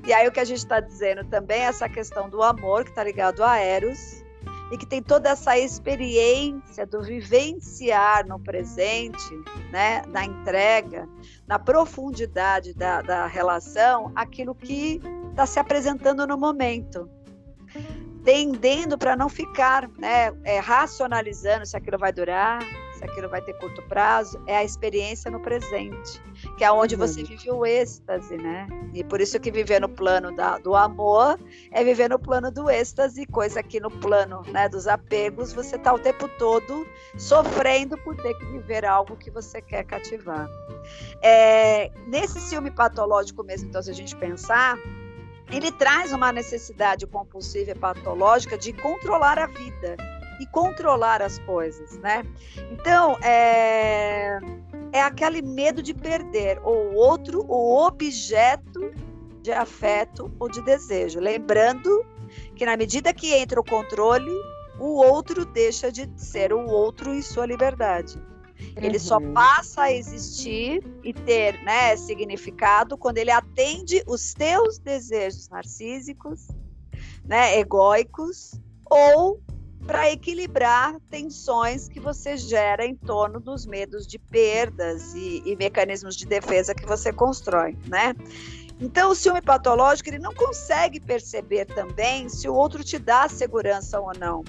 E 0.07 0.13
aí 0.13 0.27
o 0.29 0.33
que 0.33 0.41
a 0.41 0.45
gente 0.45 0.59
está 0.59 0.81
dizendo 0.81 1.25
também 1.25 1.61
é 1.61 1.65
essa 1.65 1.89
questão 1.89 2.29
do 2.29 2.43
amor, 2.43 2.85
que 2.85 2.91
está 2.91 3.05
ligado 3.05 3.43
a 3.43 3.59
Eros, 3.59 4.23
e 4.71 4.77
que 4.77 4.85
tem 4.85 5.03
toda 5.03 5.31
essa 5.31 5.57
experiência 5.59 6.87
do 6.87 7.03
vivenciar 7.03 8.27
no 8.27 8.39
presente, 8.39 9.35
né, 9.73 10.03
na 10.09 10.25
entrega, 10.25 11.09
na 11.47 11.59
profundidade 11.59 12.75
da, 12.75 13.01
da 13.01 13.27
relação, 13.27 14.13
aquilo 14.15 14.55
que 14.55 15.01
está 15.31 15.47
se 15.47 15.59
apresentando 15.59 16.27
no 16.27 16.37
momento 16.37 17.09
tendendo 18.25 18.99
para 18.99 19.17
não 19.17 19.29
ficar 19.29 19.89
né, 19.97 20.33
é, 20.45 20.59
racionalizando 20.59 21.65
se 21.65 21.77
aquilo 21.77 21.99
vai 21.99 22.13
durar, 22.13 22.63
se 22.99 23.05
aquilo 23.05 23.29
vai 23.29 23.41
ter 23.41 23.55
curto 23.55 23.81
prazo, 23.83 24.43
é 24.47 24.57
a 24.57 24.65
experiência 24.65 25.31
no 25.31 25.41
presente, 25.41 26.21
que 26.57 26.65
é 26.65 26.71
onde 26.71 26.95
uhum. 26.95 27.01
você 27.01 27.23
vive 27.23 27.51
o 27.51 27.65
êxtase, 27.65 28.37
né? 28.37 28.67
E 28.93 29.05
por 29.05 29.21
isso 29.21 29.39
que 29.39 29.51
viver 29.51 29.81
no 29.81 29.89
plano 29.89 30.35
da, 30.35 30.59
do 30.59 30.75
amor 30.75 31.39
é 31.71 31.85
viver 31.85 32.11
no 32.11 32.19
plano 32.19 32.51
do 32.51 32.69
êxtase, 32.69 33.25
coisa 33.27 33.63
que 33.63 33.79
no 33.79 33.91
plano 33.91 34.43
né, 34.49 34.69
dos 34.69 34.89
apegos 34.89 35.53
você 35.53 35.77
está 35.77 35.95
o 35.95 35.99
tempo 35.99 36.29
todo 36.39 36.87
sofrendo 37.17 37.97
por 37.99 38.17
ter 38.17 38.35
que 38.35 38.45
viver 38.47 38.85
algo 38.85 39.17
que 39.17 39.31
você 39.31 39.63
quer 39.63 39.85
cativar. 39.85 40.49
É, 41.23 41.91
nesse 42.07 42.41
ciúme 42.41 42.71
patológico 42.71 43.45
mesmo, 43.45 43.69
então, 43.69 43.83
se 43.83 43.91
a 43.91 43.95
gente 43.95 44.17
pensar, 44.17 44.77
ele 45.51 45.73
traz 45.73 46.13
uma 46.13 46.33
necessidade 46.33 47.07
compulsiva 47.07 47.71
e 47.71 47.75
patológica 47.75 48.57
de 48.57 48.73
controlar 48.73 49.39
a 49.39 49.47
vida 49.47 49.97
e 50.41 50.47
controlar 50.47 51.23
as 51.23 51.39
coisas, 51.41 51.99
né? 51.99 52.25
Então, 52.71 53.17
é, 53.23 54.39
é 54.93 55.03
aquele 55.03 55.43
medo 55.43 55.83
de 55.83 55.95
perder 55.95 56.59
o 56.65 56.95
outro, 56.95 57.45
o 57.49 57.87
objeto 57.87 58.93
de 59.43 59.53
afeto 59.53 60.31
ou 60.39 60.49
de 60.49 60.63
desejo. 60.63 61.19
Lembrando 61.19 62.05
que 62.55 62.65
na 62.67 62.77
medida 62.77 63.13
que 63.13 63.35
entra 63.35 63.61
o 63.61 63.65
controle, 63.65 64.31
o 64.79 65.03
outro 65.03 65.45
deixa 65.45 65.91
de 65.91 66.09
ser 66.17 66.53
o 66.53 66.67
outro 66.67 67.13
e 67.13 67.23
sua 67.23 67.47
liberdade. 67.47 68.21
Ele 68.77 68.99
só 68.99 69.19
uhum. 69.19 69.33
passa 69.33 69.83
a 69.83 69.93
existir 69.93 70.83
e 71.03 71.13
ter 71.13 71.63
né, 71.63 71.97
significado 71.97 72.97
quando 72.97 73.19
ele 73.19 73.31
atende 73.31 74.03
os 74.07 74.33
teus 74.33 74.79
desejos 74.79 75.49
narcísicos, 75.49 76.49
né, 77.25 77.59
egóicos, 77.59 78.61
ou 78.91 79.41
para 79.87 80.11
equilibrar 80.11 80.97
tensões 81.09 81.89
que 81.89 81.99
você 82.01 82.37
gera 82.37 82.85
em 82.85 82.95
torno 82.95 83.41
dos 83.41 83.67
medos 83.67 84.07
de 84.07 84.19
perdas 84.19 85.15
e, 85.15 85.43
e 85.47 85.57
mecanismos 85.57 86.17
de 86.17 86.27
defesa 86.27 86.75
que 86.75 86.87
você 86.87 87.13
constrói, 87.13 87.77
né? 87.87 88.15
Então, 88.81 89.11
o 89.11 89.15
ciúme 89.15 89.43
patológico 89.43 90.09
ele 90.09 90.19
não 90.19 90.35
consegue 90.35 91.01
perceber 91.01 91.65
também 91.65 92.29
se 92.29 92.49
o 92.49 92.55
outro 92.55 92.85
te 92.85 92.99
dá 92.99 93.29
segurança 93.29 93.99
ou 93.99 94.13
não, 94.19 94.45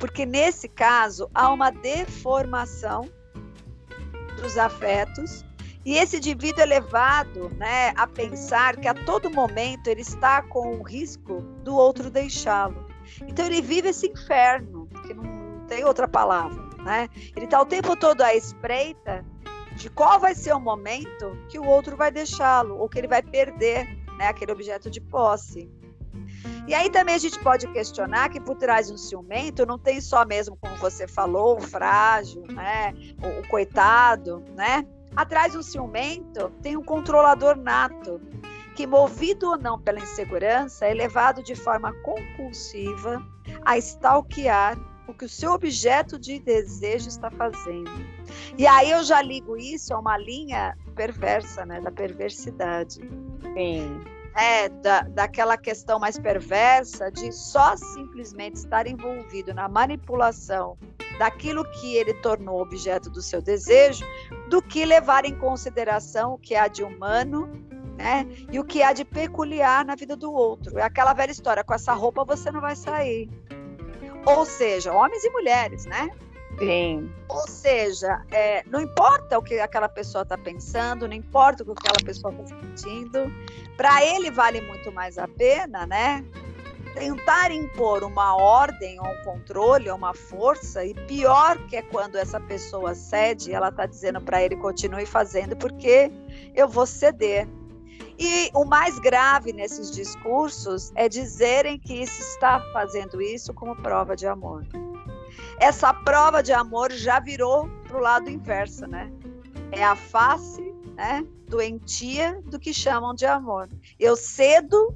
porque 0.00 0.26
nesse 0.26 0.68
caso 0.68 1.30
há 1.34 1.52
uma 1.52 1.70
deformação 1.70 3.08
dos 4.40 4.58
afetos. 4.58 5.44
E 5.84 5.96
esse 5.96 6.18
indivíduo 6.18 6.62
é 6.62 6.66
levado 6.66 7.48
né, 7.56 7.92
a 7.96 8.06
pensar 8.06 8.76
que 8.76 8.86
a 8.86 8.94
todo 8.94 9.30
momento 9.30 9.88
ele 9.88 10.02
está 10.02 10.42
com 10.42 10.76
o 10.76 10.82
risco 10.82 11.40
do 11.64 11.74
outro 11.74 12.10
deixá-lo. 12.10 12.86
Então 13.26 13.46
ele 13.46 13.62
vive 13.62 13.88
esse 13.88 14.06
inferno, 14.06 14.86
que 15.06 15.14
não 15.14 15.64
tem 15.66 15.84
outra 15.84 16.06
palavra. 16.06 16.62
Né? 16.82 17.08
Ele 17.34 17.46
está 17.46 17.60
o 17.60 17.66
tempo 17.66 17.96
todo 17.96 18.20
à 18.22 18.34
espreita 18.34 19.24
de 19.76 19.88
qual 19.88 20.20
vai 20.20 20.34
ser 20.34 20.52
o 20.52 20.60
momento 20.60 21.36
que 21.48 21.58
o 21.58 21.64
outro 21.64 21.96
vai 21.96 22.10
deixá-lo, 22.10 22.76
ou 22.78 22.88
que 22.88 22.98
ele 22.98 23.08
vai 23.08 23.22
perder 23.22 23.86
né, 24.18 24.28
aquele 24.28 24.52
objeto 24.52 24.90
de 24.90 25.00
posse. 25.00 25.70
E 26.70 26.74
aí 26.74 26.88
também 26.88 27.16
a 27.16 27.18
gente 27.18 27.36
pode 27.40 27.66
questionar 27.72 28.28
que 28.28 28.38
por 28.38 28.54
trás 28.54 28.86
de 28.86 28.92
um 28.92 28.96
ciumento 28.96 29.66
não 29.66 29.76
tem 29.76 30.00
só 30.00 30.24
mesmo, 30.24 30.56
como 30.56 30.76
você 30.76 31.08
falou, 31.08 31.56
o 31.56 31.60
frágil, 31.60 32.44
né? 32.46 32.94
o, 33.20 33.40
o 33.40 33.48
coitado, 33.48 34.40
né? 34.54 34.86
Atrás 35.16 35.54
do 35.54 35.64
ciumento 35.64 36.48
tem 36.62 36.76
um 36.76 36.84
controlador 36.84 37.56
nato, 37.56 38.20
que 38.76 38.86
movido 38.86 39.48
ou 39.48 39.58
não 39.58 39.80
pela 39.80 39.98
insegurança, 39.98 40.86
é 40.86 40.94
levado 40.94 41.42
de 41.42 41.56
forma 41.56 41.92
compulsiva 42.04 43.20
a 43.64 43.76
stalkear 43.76 44.78
o 45.08 45.12
que 45.12 45.24
o 45.24 45.28
seu 45.28 45.50
objeto 45.50 46.20
de 46.20 46.38
desejo 46.38 47.08
está 47.08 47.32
fazendo. 47.32 47.90
E 48.56 48.64
aí 48.64 48.92
eu 48.92 49.02
já 49.02 49.20
ligo 49.20 49.56
isso 49.56 49.92
a 49.92 49.98
uma 49.98 50.16
linha 50.16 50.78
perversa, 50.94 51.66
né, 51.66 51.80
da 51.80 51.90
perversidade. 51.90 53.00
Sim. 53.56 54.19
É, 54.34 54.68
da, 54.68 55.02
daquela 55.02 55.56
questão 55.56 55.98
mais 55.98 56.18
perversa 56.18 57.10
de 57.10 57.32
só 57.32 57.76
simplesmente 57.76 58.56
estar 58.56 58.86
envolvido 58.86 59.52
na 59.52 59.68
manipulação 59.68 60.78
daquilo 61.18 61.64
que 61.72 61.96
ele 61.96 62.14
tornou 62.14 62.62
objeto 62.62 63.10
do 63.10 63.20
seu 63.20 63.42
desejo, 63.42 64.04
do 64.48 64.62
que 64.62 64.84
levar 64.84 65.24
em 65.24 65.36
consideração 65.36 66.34
o 66.34 66.38
que 66.38 66.54
há 66.54 66.68
de 66.68 66.82
humano 66.82 67.50
né? 68.00 68.26
E 68.50 68.58
o 68.58 68.64
que 68.64 68.82
há 68.82 68.94
de 68.94 69.04
peculiar 69.04 69.84
na 69.84 69.94
vida 69.94 70.16
do 70.16 70.32
outro. 70.32 70.78
É 70.78 70.82
aquela 70.82 71.12
velha 71.12 71.30
história: 71.30 71.62
com 71.62 71.74
essa 71.74 71.92
roupa 71.92 72.24
você 72.24 72.50
não 72.50 72.60
vai 72.60 72.74
sair. 72.74 73.28
Ou 74.24 74.44
seja, 74.44 74.92
homens 74.92 75.22
e 75.22 75.30
mulheres, 75.30 75.84
né? 75.84 76.10
Sim. 76.58 77.10
Ou 77.28 77.48
seja, 77.48 78.22
é, 78.30 78.62
não 78.66 78.80
importa 78.80 79.38
o 79.38 79.42
que 79.42 79.58
aquela 79.58 79.88
pessoa 79.88 80.22
está 80.22 80.36
pensando, 80.36 81.08
não 81.08 81.14
importa 81.14 81.62
o 81.62 81.66
que 81.66 81.72
aquela 81.72 82.04
pessoa 82.04 82.32
está 82.34 82.56
sentindo, 82.58 83.32
para 83.76 84.04
ele 84.04 84.30
vale 84.30 84.60
muito 84.60 84.92
mais 84.92 85.16
a 85.16 85.26
pena, 85.26 85.86
né? 85.86 86.24
Tentar 86.94 87.52
impor 87.52 88.02
uma 88.02 88.36
ordem 88.36 88.98
ou 89.00 89.06
um 89.06 89.22
controle 89.22 89.90
uma 89.90 90.12
força, 90.12 90.84
e 90.84 90.92
pior 90.92 91.56
que 91.66 91.76
é 91.76 91.82
quando 91.82 92.16
essa 92.16 92.40
pessoa 92.40 92.94
cede, 92.94 93.52
ela 93.52 93.68
está 93.68 93.86
dizendo 93.86 94.20
para 94.20 94.42
ele 94.42 94.56
continue 94.56 95.06
fazendo, 95.06 95.56
porque 95.56 96.10
eu 96.54 96.68
vou 96.68 96.84
ceder. 96.84 97.48
E 98.18 98.50
o 98.52 98.66
mais 98.66 98.98
grave 98.98 99.50
nesses 99.50 99.90
discursos 99.90 100.92
é 100.94 101.08
dizerem 101.08 101.78
que 101.78 102.02
isso 102.02 102.20
está 102.20 102.60
fazendo 102.72 103.22
isso 103.22 103.54
como 103.54 103.74
prova 103.76 104.14
de 104.14 104.26
amor. 104.26 104.66
Essa 105.58 105.92
prova 105.92 106.42
de 106.42 106.52
amor 106.52 106.92
já 106.92 107.20
virou 107.20 107.68
para 107.86 107.96
o 107.96 108.00
lado 108.00 108.30
inverso, 108.30 108.86
né? 108.86 109.10
É 109.72 109.82
a 109.84 109.94
face 109.94 110.62
né, 110.94 111.24
doentia 111.48 112.40
do 112.46 112.58
que 112.58 112.74
chamam 112.74 113.14
de 113.14 113.26
amor. 113.26 113.68
Eu 113.98 114.16
cedo 114.16 114.94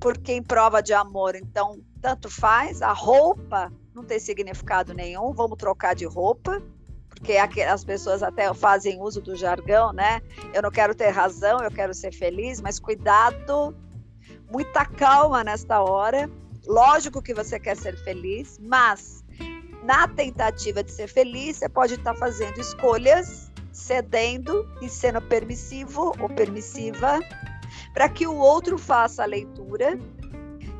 porque 0.00 0.32
em 0.32 0.42
prova 0.42 0.80
de 0.82 0.94
amor, 0.94 1.34
então 1.34 1.80
tanto 2.00 2.30
faz, 2.30 2.80
a 2.80 2.92
roupa 2.92 3.70
não 3.94 4.02
tem 4.02 4.18
significado 4.18 4.94
nenhum, 4.94 5.32
vamos 5.32 5.58
trocar 5.58 5.94
de 5.94 6.06
roupa, 6.06 6.62
porque 7.10 7.34
as 7.36 7.84
pessoas 7.84 8.22
até 8.22 8.52
fazem 8.54 9.00
uso 9.02 9.20
do 9.20 9.36
jargão, 9.36 9.92
né? 9.92 10.22
Eu 10.54 10.62
não 10.62 10.70
quero 10.70 10.94
ter 10.94 11.10
razão, 11.10 11.58
eu 11.58 11.70
quero 11.70 11.92
ser 11.92 12.12
feliz, 12.12 12.60
mas 12.60 12.78
cuidado, 12.78 13.76
muita 14.50 14.86
calma 14.86 15.44
nesta 15.44 15.82
hora. 15.82 16.30
Lógico 16.66 17.20
que 17.20 17.34
você 17.34 17.60
quer 17.60 17.76
ser 17.76 17.96
feliz, 18.02 18.58
mas 18.58 19.19
na 19.82 20.06
tentativa 20.08 20.82
de 20.82 20.90
ser 20.90 21.08
feliz, 21.08 21.56
você 21.56 21.68
pode 21.68 21.94
estar 21.94 22.14
fazendo 22.14 22.58
escolhas, 22.60 23.50
cedendo 23.72 24.68
e 24.82 24.88
sendo 24.88 25.20
permissivo 25.22 26.12
ou 26.20 26.28
permissiva, 26.28 27.20
para 27.94 28.08
que 28.08 28.26
o 28.26 28.36
outro 28.36 28.76
faça 28.76 29.22
a 29.22 29.26
leitura 29.26 29.98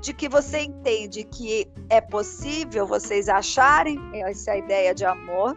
de 0.01 0.15
que 0.15 0.29
você 0.29 0.61
entende 0.61 1.25
que 1.25 1.69
é 1.89 2.01
possível 2.01 2.87
vocês 2.87 3.29
acharem 3.29 3.99
essa 4.15 4.57
ideia 4.57 4.95
de 4.95 5.05
amor 5.05 5.57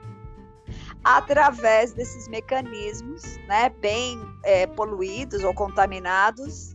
através 1.03 1.93
desses 1.93 2.27
mecanismos, 2.27 3.23
né, 3.47 3.69
bem 3.81 4.19
é, 4.43 4.65
poluídos 4.67 5.43
ou 5.43 5.53
contaminados, 5.53 6.72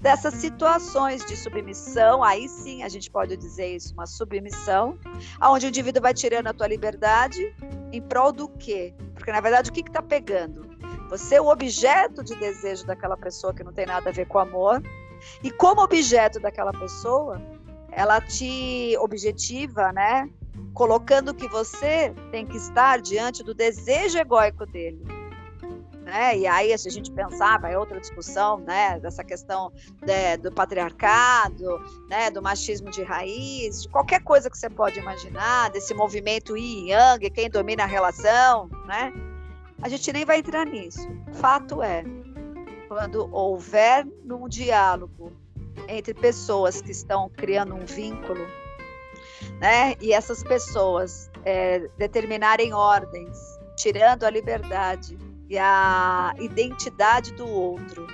dessas 0.00 0.34
situações 0.34 1.24
de 1.26 1.36
submissão, 1.36 2.24
aí 2.24 2.48
sim 2.48 2.82
a 2.82 2.88
gente 2.88 3.10
pode 3.10 3.36
dizer 3.36 3.76
isso, 3.76 3.92
uma 3.92 4.06
submissão, 4.06 4.98
onde 5.42 5.66
o 5.66 5.68
indivíduo 5.68 6.02
vai 6.02 6.14
tirando 6.14 6.46
a 6.46 6.54
tua 6.54 6.66
liberdade 6.66 7.54
em 7.92 8.00
prol 8.00 8.32
do 8.32 8.48
quê? 8.48 8.94
Porque 9.14 9.30
na 9.30 9.40
verdade 9.40 9.70
o 9.70 9.72
que 9.72 9.80
está 9.80 10.00
pegando? 10.00 10.68
Você 11.10 11.36
é 11.36 11.40
o 11.40 11.48
objeto 11.48 12.24
de 12.24 12.34
desejo 12.36 12.86
daquela 12.86 13.16
pessoa 13.16 13.52
que 13.52 13.64
não 13.64 13.72
tem 13.72 13.84
nada 13.84 14.10
a 14.10 14.12
ver 14.12 14.26
com 14.26 14.38
amor, 14.38 14.82
e 15.42 15.50
como 15.50 15.82
objeto 15.82 16.40
daquela 16.40 16.72
pessoa, 16.72 17.40
ela 17.92 18.20
te 18.20 18.96
objetiva, 18.98 19.92
né? 19.92 20.30
colocando 20.72 21.34
que 21.34 21.48
você 21.48 22.14
tem 22.30 22.46
que 22.46 22.56
estar 22.56 23.00
diante 23.00 23.42
do 23.42 23.54
desejo 23.54 24.18
egóico 24.18 24.64
dele. 24.66 25.19
Né? 26.10 26.38
E 26.38 26.46
aí, 26.48 26.76
se 26.76 26.88
a 26.88 26.90
gente 26.90 27.08
pensava, 27.12 27.68
é 27.68 27.78
outra 27.78 28.00
discussão, 28.00 28.58
né? 28.58 28.98
Dessa 28.98 29.22
questão 29.22 29.72
de, 30.02 30.38
do 30.38 30.50
patriarcado, 30.50 31.78
né? 32.08 32.32
Do 32.32 32.42
machismo 32.42 32.90
de 32.90 33.04
raiz, 33.04 33.82
de 33.82 33.88
qualquer 33.88 34.20
coisa 34.24 34.50
que 34.50 34.58
você 34.58 34.68
pode 34.68 34.98
imaginar, 34.98 35.70
desse 35.70 35.94
movimento 35.94 36.56
yin 36.56 36.88
yang, 36.88 37.30
quem 37.30 37.48
domina 37.48 37.84
a 37.84 37.86
relação, 37.86 38.68
né? 38.86 39.12
A 39.80 39.88
gente 39.88 40.12
nem 40.12 40.24
vai 40.24 40.40
entrar 40.40 40.66
nisso. 40.66 41.08
Fato 41.34 41.80
é, 41.80 42.02
quando 42.88 43.32
houver 43.32 44.04
um 44.28 44.48
diálogo 44.48 45.32
entre 45.86 46.12
pessoas 46.12 46.82
que 46.82 46.90
estão 46.90 47.30
criando 47.30 47.76
um 47.76 47.86
vínculo 47.86 48.44
né? 49.60 49.94
E 50.00 50.12
essas 50.12 50.42
pessoas 50.42 51.30
é, 51.44 51.88
determinarem 51.96 52.74
ordens, 52.74 53.38
tirando 53.76 54.24
a 54.24 54.30
liberdade 54.30 55.16
e 55.50 55.58
a 55.58 56.32
identidade 56.38 57.32
do 57.34 57.46
outro 57.46 58.06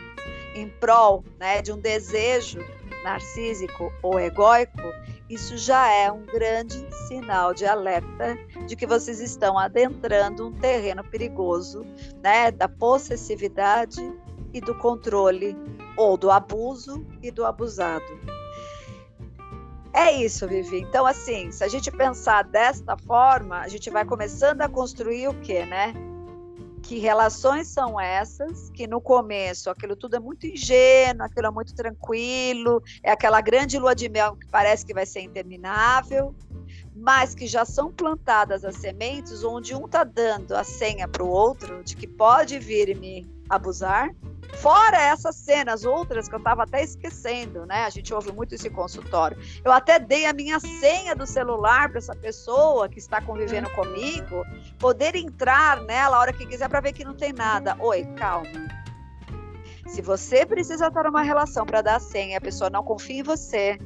em 0.55 0.71
prol 0.81 1.23
né, 1.39 1.61
de 1.61 1.71
um 1.71 1.79
desejo 1.79 2.59
narcísico 3.05 3.93
ou 4.03 4.19
egóico, 4.19 4.81
isso 5.29 5.57
já 5.59 5.87
é 5.93 6.11
um 6.11 6.25
grande 6.25 6.87
sinal 7.07 7.53
de 7.53 7.67
alerta 7.67 8.39
de 8.67 8.75
que 8.75 8.87
vocês 8.87 9.21
estão 9.21 9.59
adentrando 9.59 10.49
um 10.49 10.53
terreno 10.53 11.05
perigoso, 11.05 11.85
né, 12.23 12.51
da 12.51 12.69
possessividade 12.69 14.01
e 14.55 14.61
do 14.61 14.75
controle 14.79 15.55
ou 15.95 16.17
do 16.17 16.31
abuso 16.31 17.07
e 17.23 17.31
do 17.31 17.45
abusado. 17.45 18.19
É 19.93 20.13
isso, 20.13 20.47
Vivi. 20.49 20.81
Então, 20.81 21.05
assim, 21.07 21.51
se 21.53 21.63
a 21.65 21.69
gente 21.69 21.91
pensar 21.91 22.45
desta 22.45 22.97
forma, 22.97 23.61
a 23.61 23.69
gente 23.69 23.91
vai 23.91 24.05
começando 24.05 24.63
a 24.63 24.69
construir 24.69 25.29
o 25.29 25.35
quê, 25.41 25.65
né? 25.67 25.95
Que 26.87 26.99
relações 27.01 27.67
são 27.67 28.01
essas? 28.01 28.71
Que 28.71 28.87
no 28.87 29.01
começo 29.01 29.69
aquilo 29.69 29.97
tudo 29.97 30.15
é 30.15 30.21
muito 30.21 30.47
ingênuo, 30.47 31.25
aquilo 31.25 31.49
é 31.49 31.51
muito 31.51 31.75
tranquilo, 31.75 32.81
é 33.03 33.11
aquela 33.11 33.41
grande 33.41 33.77
lua 33.77 33.93
de 33.93 34.09
mel 34.09 34.37
que 34.37 34.47
parece 34.47 34.87
que 34.87 34.95
vai 34.95 35.05
ser 35.05 35.23
interminável, 35.23 36.33
mas 36.95 37.35
que 37.35 37.49
já 37.49 37.65
são 37.65 37.93
plantadas 37.93 38.65
as 38.65 38.77
sementes 38.77 39.43
onde 39.43 39.75
um 39.75 39.87
está 39.87 40.05
dando 40.05 40.53
a 40.53 40.63
senha 40.63 41.09
para 41.09 41.25
o 41.25 41.29
outro 41.29 41.83
de 41.83 41.97
que 41.97 42.07
pode 42.07 42.57
vir 42.61 42.97
me 42.97 43.36
abusar, 43.49 44.11
Fora 44.55 44.97
essas 44.97 45.37
cenas, 45.37 45.85
outras 45.85 46.29
que 46.29 46.35
eu 46.35 46.39
estava 46.39 46.63
até 46.63 46.83
esquecendo, 46.83 47.67
né? 47.67 47.85
A 47.85 47.91
gente 47.91 48.13
ouve 48.15 48.33
muito 48.33 48.55
esse 48.55 48.71
consultório. 48.71 49.37
Eu 49.65 49.73
até 49.73 49.99
dei 49.99 50.27
a 50.27 50.33
minha 50.33 50.59
senha 50.61 51.15
do 51.15 51.27
celular 51.27 51.89
para 51.89 51.99
essa 51.99 52.15
pessoa 52.15 52.89
que 52.89 52.99
está 52.99 53.21
convivendo 53.21 53.69
comigo 53.71 54.45
poder 54.79 55.15
entrar 55.15 55.83
nela 55.83 56.17
a 56.17 56.21
hora 56.21 56.33
que 56.33 56.47
quiser 56.47 56.69
para 56.69 56.81
ver 56.81 56.93
que 56.93 57.05
não 57.05 57.15
tem 57.15 57.33
nada. 57.33 57.77
Oi, 57.81 58.05
calma. 58.17 58.49
Se 59.87 60.01
você 60.01 60.47
precisa 60.47 60.89
estar 60.89 61.05
numa 61.05 61.23
relação 61.23 61.67
para 61.67 61.83
dar 61.83 61.97
a 61.97 62.01
senha 62.01 62.33
e 62.33 62.37
a 62.37 62.41
pessoa 62.41 62.71
não 62.71 62.83
confia 62.83 63.21
em 63.21 63.23
você, 63.23 63.79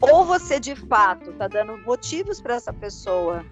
ou 0.00 0.24
você 0.24 0.58
de 0.58 0.74
fato 0.74 1.30
está 1.30 1.48
dando 1.48 1.76
motivos 1.78 2.40
para 2.40 2.54
essa 2.54 2.72
pessoa 2.72 3.44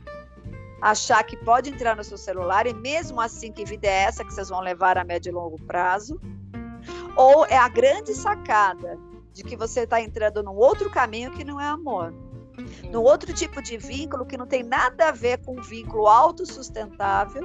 achar 0.80 1.22
que 1.24 1.36
pode 1.36 1.70
entrar 1.70 1.96
no 1.96 2.04
seu 2.04 2.18
celular 2.18 2.66
e 2.66 2.74
mesmo 2.74 3.20
assim 3.20 3.52
que 3.52 3.64
vida 3.64 3.86
é 3.86 4.04
essa 4.04 4.24
que 4.24 4.32
vocês 4.32 4.48
vão 4.48 4.60
levar 4.60 4.98
a 4.98 5.04
médio 5.04 5.30
e 5.30 5.32
longo 5.32 5.60
prazo? 5.62 6.20
Ou 7.16 7.46
é 7.46 7.56
a 7.56 7.68
grande 7.68 8.14
sacada 8.14 8.98
de 9.32 9.42
que 9.42 9.56
você 9.56 9.80
está 9.80 10.00
entrando 10.00 10.42
num 10.42 10.54
outro 10.54 10.90
caminho 10.90 11.32
que 11.32 11.44
não 11.44 11.60
é 11.60 11.66
amor? 11.66 12.12
Num 12.90 13.02
outro 13.02 13.32
tipo 13.32 13.60
de 13.62 13.76
vínculo 13.76 14.26
que 14.26 14.36
não 14.36 14.46
tem 14.46 14.62
nada 14.62 15.08
a 15.08 15.12
ver 15.12 15.44
com 15.44 15.58
um 15.58 15.62
vínculo 15.62 16.06
autossustentável, 16.06 17.42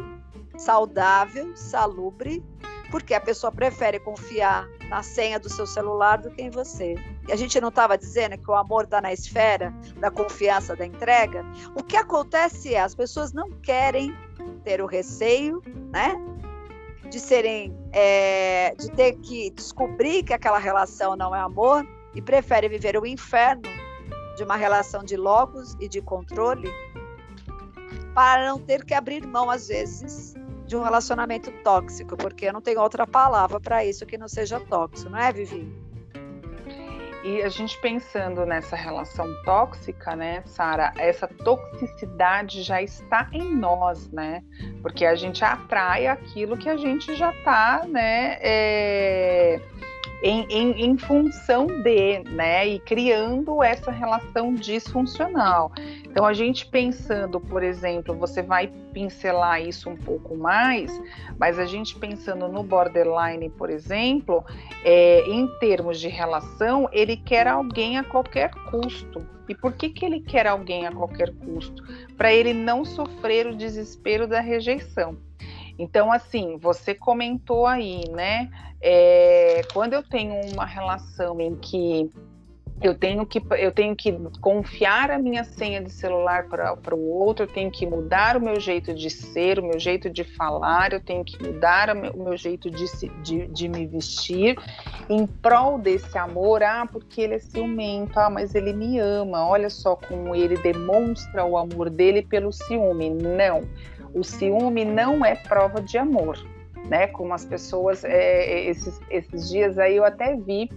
saudável, 0.58 1.56
salubre, 1.56 2.44
porque 2.89 3.13
a 3.13 3.21
pessoa 3.21 3.52
prefere 3.52 3.99
confiar 3.99 4.67
na 4.89 5.04
senha 5.04 5.39
do 5.39 5.49
seu 5.49 5.65
celular 5.65 6.17
do 6.17 6.32
que 6.32 6.41
em 6.41 6.49
você. 6.49 6.95
E 7.28 7.32
a 7.32 7.36
gente 7.36 7.60
não 7.62 7.69
estava 7.69 7.97
dizendo 7.97 8.38
que 8.38 8.49
o 8.49 8.56
amor 8.56 8.86
está 8.86 8.99
na 9.02 9.13
esfera 9.13 9.73
da 9.97 10.10
confiança, 10.10 10.75
da 10.75 10.86
entrega? 10.86 11.45
O 11.75 11.84
que 11.84 11.95
acontece 11.95 12.73
é 12.73 12.82
as 12.82 12.95
pessoas 12.95 13.32
não 13.32 13.52
querem 13.62 14.15
ter 14.63 14.82
o 14.82 14.86
receio, 14.86 15.62
né? 15.91 16.15
De 17.10 17.19
serem, 17.19 17.75
é, 17.91 18.75
de 18.75 18.91
ter 18.91 19.13
que 19.17 19.49
descobrir 19.52 20.23
que 20.23 20.34
aquela 20.34 20.60
relação 20.60 21.15
não 21.15 21.36
é 21.36 21.39
amor 21.39 21.88
e 22.13 22.21
preferem 22.21 22.69
viver 22.69 22.97
o 22.97 23.06
inferno 23.06 23.63
de 24.36 24.43
uma 24.43 24.56
relação 24.56 25.04
de 25.04 25.17
logos 25.17 25.75
e 25.80 25.88
de 25.88 26.02
controle 26.02 26.69
para 28.13 28.47
não 28.47 28.60
ter 28.60 28.84
que 28.84 28.93
abrir 28.93 29.25
mão 29.25 29.49
às 29.49 29.67
vezes 29.67 30.34
de 30.69 30.77
um 30.77 30.84
relacionamento 30.84 31.51
tóxico, 31.63 32.15
porque 32.15 32.45
eu 32.45 32.53
não 32.53 32.62
tenho 32.62 32.79
outra 32.79 33.08
palavra 33.08 33.60
para 33.60 33.84
isso 33.84 34.05
que 34.05 34.19
não 34.19 34.27
seja 34.27 34.60
tóxico, 34.60 35.10
não 35.10 35.17
é, 35.17 35.34
Vivi? 35.34 35.67
E 37.23 37.41
a 37.41 37.49
gente 37.49 37.75
pensando 37.82 38.45
nessa 38.45 38.75
relação 38.75 39.27
tóxica, 39.43 40.15
né, 40.15 40.43
Sara, 40.45 40.93
essa 40.95 41.27
toxicidade 41.27 42.62
já 42.62 42.82
está 42.84 43.27
em 43.34 43.55
nós, 43.55 44.10
né? 44.12 44.43
Porque 44.84 45.05
a 45.05 45.15
gente 45.15 45.43
atrai 45.43 46.05
aquilo 46.05 46.55
que 46.55 46.69
a 46.69 46.77
gente 46.77 47.15
já 47.15 47.32
está, 47.32 47.84
né? 47.88 48.38
É 48.39 49.60
em, 50.21 50.45
em, 50.49 50.86
em, 50.86 50.97
função 50.97 51.67
de, 51.67 52.19
né, 52.29 52.67
e 52.67 52.79
criando 52.79 53.63
essa 53.63 53.91
relação 53.91 54.53
disfuncional. 54.53 55.71
Então, 56.03 56.25
a 56.25 56.34
gente 56.34 56.65
pensando, 56.65 57.39
por 57.39 57.63
exemplo, 57.63 58.13
você 58.15 58.41
vai 58.41 58.67
pincelar 58.93 59.62
isso 59.62 59.89
um 59.89 59.95
pouco 59.95 60.36
mais, 60.36 60.91
mas 61.38 61.58
a 61.58 61.65
gente 61.65 61.95
pensando 61.95 62.47
no 62.47 62.63
borderline, 62.63 63.49
por 63.49 63.69
exemplo, 63.69 64.43
é, 64.84 65.21
em 65.27 65.47
termos 65.60 65.99
de 65.99 66.08
relação, 66.08 66.89
ele 66.91 67.15
quer 67.15 67.47
alguém 67.47 67.97
a 67.97 68.03
qualquer 68.03 68.51
custo. 68.69 69.25
E 69.47 69.55
por 69.55 69.73
que, 69.73 69.89
que 69.89 70.05
ele 70.05 70.19
quer 70.19 70.45
alguém 70.45 70.86
a 70.86 70.91
qualquer 70.91 71.34
custo? 71.34 71.84
Para 72.15 72.32
ele 72.32 72.53
não 72.53 72.86
sofrer 72.86 73.47
o 73.47 73.55
desespero 73.55 74.27
da 74.27 74.39
rejeição. 74.39 75.17
Então, 75.80 76.12
assim, 76.12 76.58
você 76.58 76.94
comentou 76.94 77.65
aí, 77.65 78.04
né? 78.12 78.50
É, 78.82 79.62
quando 79.74 79.94
eu 79.94 80.04
tenho 80.04 80.36
uma 80.54 80.65
relação 80.65 81.39
em 81.39 81.56
que 81.56 82.12
eu 82.82 82.96
tenho 82.96 83.26
que 83.26 83.42
eu 83.58 83.72
tenho 83.72 83.94
que 83.94 84.12
confiar 84.39 85.12
a 85.12 85.20
minha 85.20 85.44
senha 85.44 85.82
de 85.82 85.92
celular 85.92 86.48
para 86.48 86.96
o 86.96 87.10
outro, 87.10 87.44
eu 87.44 87.48
tenho 87.48 87.70
que 87.70 87.86
mudar 87.86 88.38
o 88.38 88.42
meu 88.42 88.60
jeito 88.60 88.94
de 88.94 89.10
ser, 89.10 89.60
o 89.60 89.63
meu 89.63 89.78
jeito 89.78 90.10
de 90.10 90.24
falar, 90.24 90.94
eu 90.94 91.02
tenho 91.02 91.24
que 91.26 91.42
mudar 91.44 91.89
o 91.89 92.18
meu, 92.18 92.38
jeito 92.38 92.70
de, 92.70 92.86
de, 93.22 93.48
de, 93.48 93.68
me 93.68 93.86
vestir 93.86 94.58
em 95.10 95.28
prol 95.28 95.78
desse 95.78 96.18
amor. 96.18 96.63
Ah, 96.63 96.88
porque 96.89 97.22
ele 97.22 97.36
é 97.36 97.39
ciumento, 97.39 98.18
ah, 98.18 98.30
mas 98.30 98.56
ele 98.56 98.72
me 98.72 98.98
ama. 99.00 99.46
Olha 99.46 99.70
só 99.70 99.96
como 99.96 100.34
ele 100.34 100.58
demonstra 100.58 101.44
o 101.44 101.58
amor 101.58 101.89
dele 101.89 102.22
pelo 102.22 102.52
ciúme. 102.52 103.10
Não, 103.10 103.68
o 104.13 104.24
ciúme 104.24 104.86
não 104.86 105.24
é 105.26 105.36
prova 105.36 105.82
de 105.82 105.98
amor 105.98 106.38
né? 106.89 107.08
Como 107.08 107.34
as 107.34 107.45
pessoas, 107.45 108.04
é, 108.04 108.10
é, 108.12 108.69
esses, 108.69 109.00
esses 109.10 109.50
dias 109.50 109.78
aí 109.78 109.95
eu 109.95 110.06
até 110.06 110.36
vi 110.36 110.69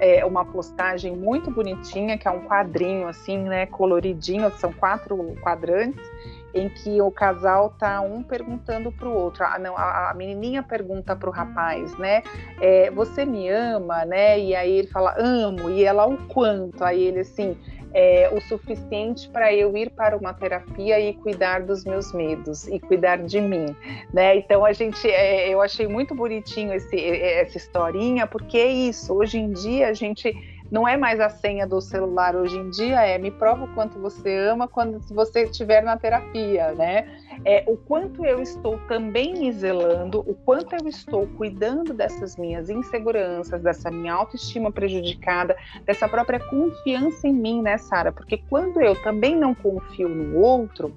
é, 0.00 0.24
uma 0.24 0.44
postagem 0.44 1.16
muito 1.16 1.50
bonitinha, 1.50 2.16
que 2.16 2.26
é 2.26 2.30
um 2.30 2.40
quadrinho 2.40 3.06
assim, 3.06 3.38
né, 3.38 3.66
coloridinho, 3.66 4.50
são 4.58 4.72
quatro 4.72 5.36
quadrantes, 5.42 6.04
em 6.52 6.68
que 6.68 7.00
o 7.00 7.12
casal 7.12 7.70
tá 7.78 8.00
um 8.00 8.24
perguntando 8.24 8.90
para 8.90 9.08
o 9.08 9.14
outro. 9.14 9.44
Ah, 9.44 9.56
não, 9.58 9.76
a, 9.76 10.10
a 10.10 10.14
menininha 10.14 10.64
pergunta 10.64 11.14
para 11.14 11.28
o 11.28 11.32
rapaz, 11.32 11.96
né? 11.96 12.24
É, 12.60 12.90
você 12.90 13.24
me 13.24 13.48
ama, 13.48 14.04
né? 14.04 14.40
E 14.40 14.52
aí 14.56 14.78
ele 14.78 14.88
fala 14.88 15.14
amo. 15.16 15.70
E 15.70 15.84
ela 15.84 16.06
o 16.06 16.16
quanto? 16.26 16.82
Aí 16.82 17.04
ele 17.04 17.20
assim 17.20 17.56
é, 17.92 18.30
o 18.32 18.40
suficiente 18.40 19.28
para 19.28 19.52
eu 19.52 19.76
ir 19.76 19.90
para 19.90 20.16
uma 20.16 20.32
terapia 20.32 21.00
e 21.00 21.14
cuidar 21.14 21.62
dos 21.62 21.84
meus 21.84 22.12
medos 22.12 22.66
e 22.68 22.78
cuidar 22.78 23.16
de 23.18 23.40
mim, 23.40 23.74
né? 24.12 24.36
Então 24.36 24.64
a 24.64 24.72
gente, 24.72 25.08
é, 25.08 25.48
eu 25.48 25.60
achei 25.60 25.86
muito 25.86 26.14
bonitinho 26.14 26.72
esse, 26.72 26.96
essa 26.96 27.56
historinha 27.56 28.26
porque 28.26 28.58
é 28.58 28.68
isso. 28.68 29.12
Hoje 29.12 29.38
em 29.38 29.52
dia 29.52 29.88
a 29.88 29.92
gente 29.92 30.32
não 30.70 30.86
é 30.86 30.96
mais 30.96 31.18
a 31.18 31.28
senha 31.28 31.66
do 31.66 31.80
celular 31.80 32.36
hoje 32.36 32.56
em 32.56 32.70
dia, 32.70 33.04
é 33.04 33.18
me 33.18 33.30
prova 33.30 33.64
o 33.64 33.74
quanto 33.74 33.98
você 33.98 34.36
ama 34.36 34.68
quando 34.68 35.00
você 35.12 35.42
estiver 35.42 35.82
na 35.82 35.96
terapia, 35.96 36.72
né? 36.72 37.19
É 37.44 37.64
o 37.66 37.76
quanto 37.76 38.24
eu 38.24 38.42
estou 38.42 38.78
também 38.88 39.34
me 39.34 39.52
zelando, 39.52 40.20
o 40.20 40.34
quanto 40.34 40.74
eu 40.74 40.88
estou 40.88 41.26
cuidando 41.36 41.94
dessas 41.94 42.36
minhas 42.36 42.68
inseguranças, 42.68 43.62
dessa 43.62 43.90
minha 43.90 44.12
autoestima 44.12 44.70
prejudicada, 44.72 45.56
dessa 45.84 46.08
própria 46.08 46.40
confiança 46.40 47.28
em 47.28 47.32
mim, 47.32 47.62
né, 47.62 47.78
Sara? 47.78 48.12
Porque 48.12 48.38
quando 48.48 48.80
eu 48.80 49.00
também 49.02 49.36
não 49.36 49.54
confio 49.54 50.08
no 50.08 50.38
outro, 50.38 50.94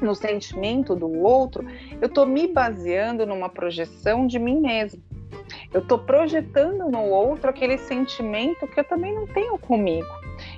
no 0.00 0.14
sentimento 0.14 0.94
do 0.94 1.10
outro, 1.20 1.66
eu 2.00 2.08
estou 2.08 2.26
me 2.26 2.46
baseando 2.46 3.26
numa 3.26 3.48
projeção 3.48 4.26
de 4.26 4.38
mim 4.38 4.60
mesmo. 4.60 5.02
Eu 5.72 5.80
estou 5.80 5.98
projetando 5.98 6.88
no 6.90 7.02
outro 7.04 7.50
aquele 7.50 7.78
sentimento 7.78 8.66
que 8.66 8.80
eu 8.80 8.84
também 8.84 9.14
não 9.14 9.26
tenho 9.26 9.58
comigo. 9.58 10.08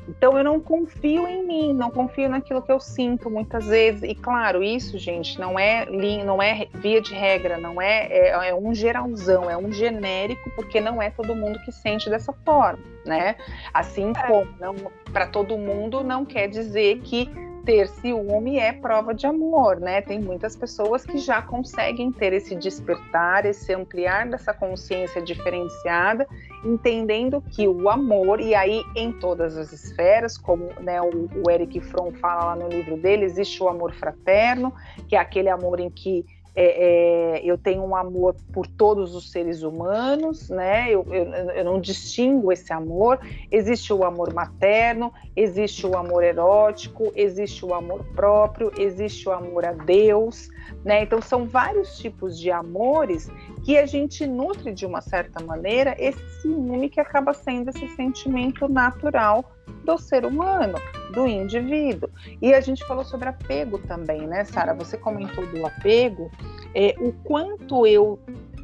Então 0.09 0.37
eu 0.37 0.45
não 0.45 0.61
confio 0.61 1.27
em 1.29 1.47
mim, 1.47 1.73
não 1.73 1.91
confio 1.91 2.29
naquilo 2.29 2.63
que 2.63 2.73
eu 2.73 2.81
sinto 2.81 3.31
muitas 3.31 3.67
vezes. 3.67 4.03
E 4.03 4.15
claro, 4.15 4.63
isso, 4.63 4.99
gente, 4.99 5.39
não 5.39 5.59
é 5.59 5.87
não 6.25 6.43
é 6.43 6.67
via 6.75 7.01
de 7.01 7.15
regra, 7.15 7.57
não 7.57 7.81
é, 7.81 8.07
é, 8.07 8.49
é 8.49 8.55
um 8.55 8.75
geralzão, 8.75 9.51
é 9.51 9.57
um 9.57 9.71
genérico, 9.71 10.51
porque 10.57 10.81
não 10.81 11.01
é 11.01 11.11
todo 11.11 11.35
mundo 11.35 11.59
que 11.65 11.73
sente 11.73 12.11
dessa 12.11 12.33
forma, 12.33 12.83
né? 13.05 13.37
Assim 13.73 14.13
é. 14.17 14.27
como 14.27 14.91
para 15.13 15.27
todo 15.27 15.57
mundo 15.57 16.03
não 16.03 16.25
quer 16.25 16.49
dizer 16.49 17.01
que 17.01 17.31
ter 17.65 17.89
ciúme 17.89 18.59
é 18.59 18.73
prova 18.73 19.15
de 19.15 19.27
amor, 19.27 19.81
né? 19.81 20.01
Tem 20.01 20.21
muitas 20.21 20.57
pessoas 20.57 21.05
que 21.05 21.19
já 21.19 21.41
conseguem 21.41 22.11
ter 22.11 22.33
esse 22.33 22.55
despertar, 22.55 23.47
esse 23.47 23.73
ampliar 23.73 24.29
dessa 24.29 24.53
consciência 24.53 25.23
diferenciada, 25.23 26.27
entendendo 26.65 27.43
que 27.51 27.67
o 27.69 27.89
amor, 27.89 28.41
e 28.41 28.55
aí 28.55 28.83
em 28.97 29.13
todas 29.13 29.57
as 29.57 29.73
esferas, 29.73 30.37
como 30.37 30.69
né, 30.81 31.01
o, 31.01 31.29
o 31.45 31.51
Eric 31.51 31.81
Fromm 31.81 32.13
fala 32.13 32.47
lá 32.47 32.57
no 32.57 32.69
livro 32.69 32.97
dele, 32.97 33.25
existe 33.25 33.63
o 33.63 33.69
amor 33.69 33.93
fraterno, 33.95 34.73
que 35.09 35.17
é 35.17 35.19
aquele 35.19 35.49
amor 35.49 35.81
em 35.81 35.91
que 35.91 36.25
é, 36.55 37.39
é, 37.39 37.45
eu 37.45 37.57
tenho 37.57 37.83
um 37.83 37.97
amor 37.97 38.37
por 38.53 38.67
todos 38.67 39.15
os 39.15 39.31
seres 39.31 39.63
humanos, 39.63 40.51
né? 40.51 40.91
Eu, 40.91 41.07
eu, 41.11 41.25
eu, 41.25 41.65
não 41.65 41.81
distingo 41.81 42.53
esse 42.53 42.73
amor. 42.73 43.19
Existe 43.51 43.93
o 43.93 44.05
amor 44.05 44.35
materno, 44.35 45.13
existe 45.35 45.87
o 45.87 45.97
amor 45.97 46.23
erótico, 46.23 47.11
existe 47.17 47.65
o 47.65 47.73
amor 47.73 48.05
próprio, 48.15 48.71
existe 48.77 49.29
o 49.29 49.33
amor 49.33 49.65
a 49.65 49.73
Deus, 49.73 50.51
né? 50.85 51.03
Então 51.03 51.23
são 51.23 51.47
vários 51.47 51.97
tipos 51.99 52.39
de 52.39 52.51
amores 52.51 53.31
que 53.65 53.79
a 53.79 53.87
gente 53.87 54.27
nutre 54.27 54.73
de 54.73 54.85
uma 54.85 55.01
certa 55.01 55.43
maneira 55.43 55.97
esse 55.99 56.23
ciúme 56.41 56.91
que 56.91 57.01
acaba 57.01 57.33
sendo 57.33 57.71
esse 57.71 57.89
sentimento 57.97 58.69
natural 58.69 59.45
do 59.85 59.99
ser 59.99 60.25
humano, 60.25 60.79
do 61.13 61.27
indivíduo. 61.27 62.09
E 62.41 62.55
a 62.55 62.61
gente 62.61 62.85
falou 62.87 63.05
sobre 63.05 63.29
apego 63.29 63.79
também, 63.79 64.27
né, 64.27 64.45
Sara? 64.45 64.75
Você 64.75 64.97
comentou 64.97 65.47
do 65.47 65.67
apego, 65.67 66.31
é, 66.75 66.95
o 66.99 67.13
quanto 67.25 67.87
eu 67.87 68.19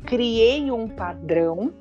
criei 0.07 0.71
um 0.71 0.89
padrão 0.89 1.73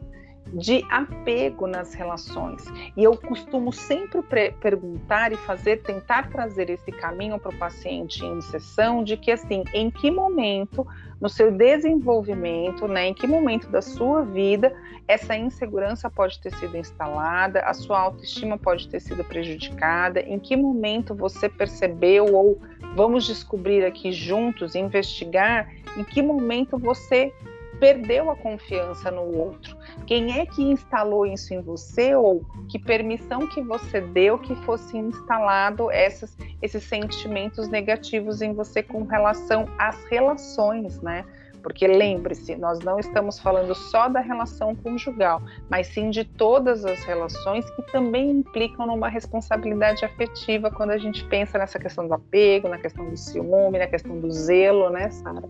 de 0.53 0.85
apego 0.89 1.67
nas 1.67 1.93
relações. 1.93 2.65
E 2.95 3.03
eu 3.03 3.15
costumo 3.17 3.71
sempre 3.71 4.21
perguntar 4.59 5.31
e 5.31 5.37
fazer, 5.37 5.81
tentar 5.83 6.29
trazer 6.29 6.69
esse 6.69 6.91
caminho 6.91 7.39
para 7.39 7.53
o 7.53 7.57
paciente 7.57 8.23
em 8.23 8.41
sessão 8.41 9.03
de 9.03 9.17
que 9.17 9.31
assim, 9.31 9.63
em 9.73 9.89
que 9.89 10.09
momento 10.09 10.85
no 11.19 11.29
seu 11.29 11.51
desenvolvimento, 11.51 12.87
né, 12.87 13.07
em 13.07 13.13
que 13.13 13.25
momento 13.25 13.69
da 13.69 13.81
sua 13.81 14.23
vida 14.23 14.73
essa 15.07 15.35
insegurança 15.35 16.09
pode 16.09 16.39
ter 16.39 16.53
sido 16.55 16.75
instalada, 16.77 17.61
a 17.61 17.73
sua 17.73 17.99
autoestima 17.99 18.57
pode 18.57 18.87
ter 18.89 18.99
sido 18.99 19.23
prejudicada, 19.23 20.19
em 20.19 20.37
que 20.37 20.55
momento 20.55 21.15
você 21.15 21.47
percebeu 21.47 22.35
ou 22.35 22.61
vamos 22.95 23.25
descobrir 23.25 23.85
aqui 23.85 24.11
juntos, 24.11 24.75
investigar 24.75 25.71
em 25.95 26.03
que 26.03 26.21
momento 26.21 26.77
você 26.77 27.33
perdeu 27.79 28.29
a 28.29 28.35
confiança 28.35 29.09
no 29.09 29.21
outro. 29.21 29.77
Quem 30.07 30.39
é 30.39 30.45
que 30.45 30.63
instalou 30.63 31.25
isso 31.25 31.53
em 31.53 31.61
você 31.61 32.15
ou 32.15 32.41
que 32.69 32.79
permissão 32.79 33.45
que 33.45 33.61
você 33.61 33.99
deu 33.99 34.39
que 34.39 34.55
fosse 34.55 34.97
instalado 34.97 35.91
essas, 35.91 36.35
esses 36.61 36.81
sentimentos 36.85 37.67
negativos 37.67 38.41
em 38.41 38.53
você 38.53 38.81
com 38.81 39.03
relação 39.03 39.67
às 39.77 40.01
relações, 40.05 41.01
né? 41.01 41.25
Porque 41.61 41.85
lembre-se, 41.85 42.55
nós 42.55 42.79
não 42.79 42.97
estamos 42.97 43.37
falando 43.37 43.75
só 43.75 44.07
da 44.07 44.21
relação 44.21 44.73
conjugal, 44.73 45.41
mas 45.69 45.87
sim 45.87 46.09
de 46.09 46.23
todas 46.23 46.85
as 46.85 47.03
relações 47.03 47.69
que 47.71 47.81
também 47.91 48.29
implicam 48.29 48.87
numa 48.87 49.09
responsabilidade 49.09 50.05
afetiva 50.05 50.71
quando 50.71 50.91
a 50.91 50.97
gente 50.97 51.25
pensa 51.25 51.57
nessa 51.57 51.77
questão 51.77 52.07
do 52.07 52.13
apego, 52.13 52.69
na 52.69 52.77
questão 52.77 53.09
do 53.09 53.17
ciúme, 53.17 53.77
na 53.77 53.87
questão 53.87 54.17
do 54.17 54.31
zelo, 54.31 54.89
né, 54.89 55.09
Sara? 55.09 55.43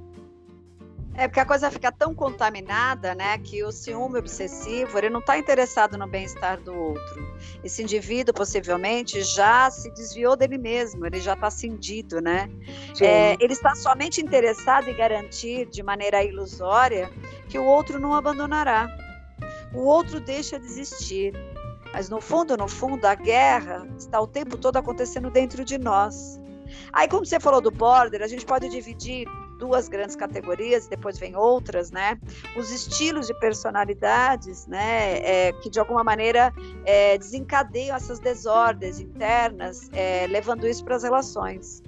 É 1.17 1.27
porque 1.27 1.39
a 1.39 1.45
coisa 1.45 1.71
fica 1.71 1.91
tão 1.91 2.13
contaminada, 2.13 3.15
né, 3.15 3.39
que 3.39 3.63
o 3.63 3.71
ciúme 3.71 4.19
obsessivo, 4.19 4.99
ele 4.99 5.09
não 5.09 5.19
está 5.19 5.35
interessado 5.35 5.97
no 5.97 6.07
bem-estar 6.07 6.61
do 6.61 6.71
outro. 6.71 7.37
Esse 7.63 7.81
indivíduo, 7.81 8.35
possivelmente, 8.35 9.23
já 9.23 9.67
se 9.71 9.89
desviou 9.95 10.35
dele 10.35 10.59
mesmo, 10.59 11.07
ele 11.07 11.19
já 11.19 11.33
está 11.33 11.49
cindido, 11.49 12.21
né? 12.21 12.47
É, 13.01 13.35
ele 13.39 13.53
está 13.53 13.73
somente 13.73 14.21
interessado 14.21 14.89
em 14.89 14.95
garantir, 14.95 15.65
de 15.65 15.81
maneira 15.81 16.23
ilusória, 16.23 17.11
que 17.49 17.57
o 17.57 17.65
outro 17.65 17.99
não 17.99 18.13
abandonará. 18.13 18.87
O 19.73 19.85
outro 19.85 20.19
deixa 20.19 20.59
de 20.59 20.67
existir. 20.67 21.33
Mas, 21.93 22.09
no 22.09 22.21
fundo, 22.21 22.55
no 22.55 22.67
fundo, 22.67 23.05
a 23.05 23.15
guerra 23.15 23.87
está 23.97 24.21
o 24.21 24.27
tempo 24.27 24.55
todo 24.55 24.77
acontecendo 24.77 25.31
dentro 25.31 25.65
de 25.65 25.79
nós. 25.79 26.39
Aí, 26.93 27.07
como 27.07 27.25
você 27.25 27.39
falou 27.39 27.59
do 27.59 27.71
border, 27.71 28.21
a 28.21 28.27
gente 28.27 28.45
pode 28.45 28.69
dividir 28.69 29.25
duas 29.57 29.87
grandes 29.87 30.15
categorias, 30.15 30.87
depois 30.87 31.17
vem 31.17 31.35
outras, 31.35 31.91
né? 31.91 32.19
Os 32.55 32.71
estilos 32.71 33.27
de 33.27 33.33
personalidades, 33.39 34.67
né? 34.67 35.19
É, 35.19 35.53
que 35.53 35.69
de 35.69 35.79
alguma 35.79 36.03
maneira 36.03 36.53
é, 36.85 37.17
desencadeiam 37.17 37.95
essas 37.95 38.19
desordens 38.19 38.99
internas, 38.99 39.89
é, 39.93 40.27
levando 40.27 40.67
isso 40.67 40.83
para 40.83 40.95
as 40.95 41.03
relações. 41.03 41.81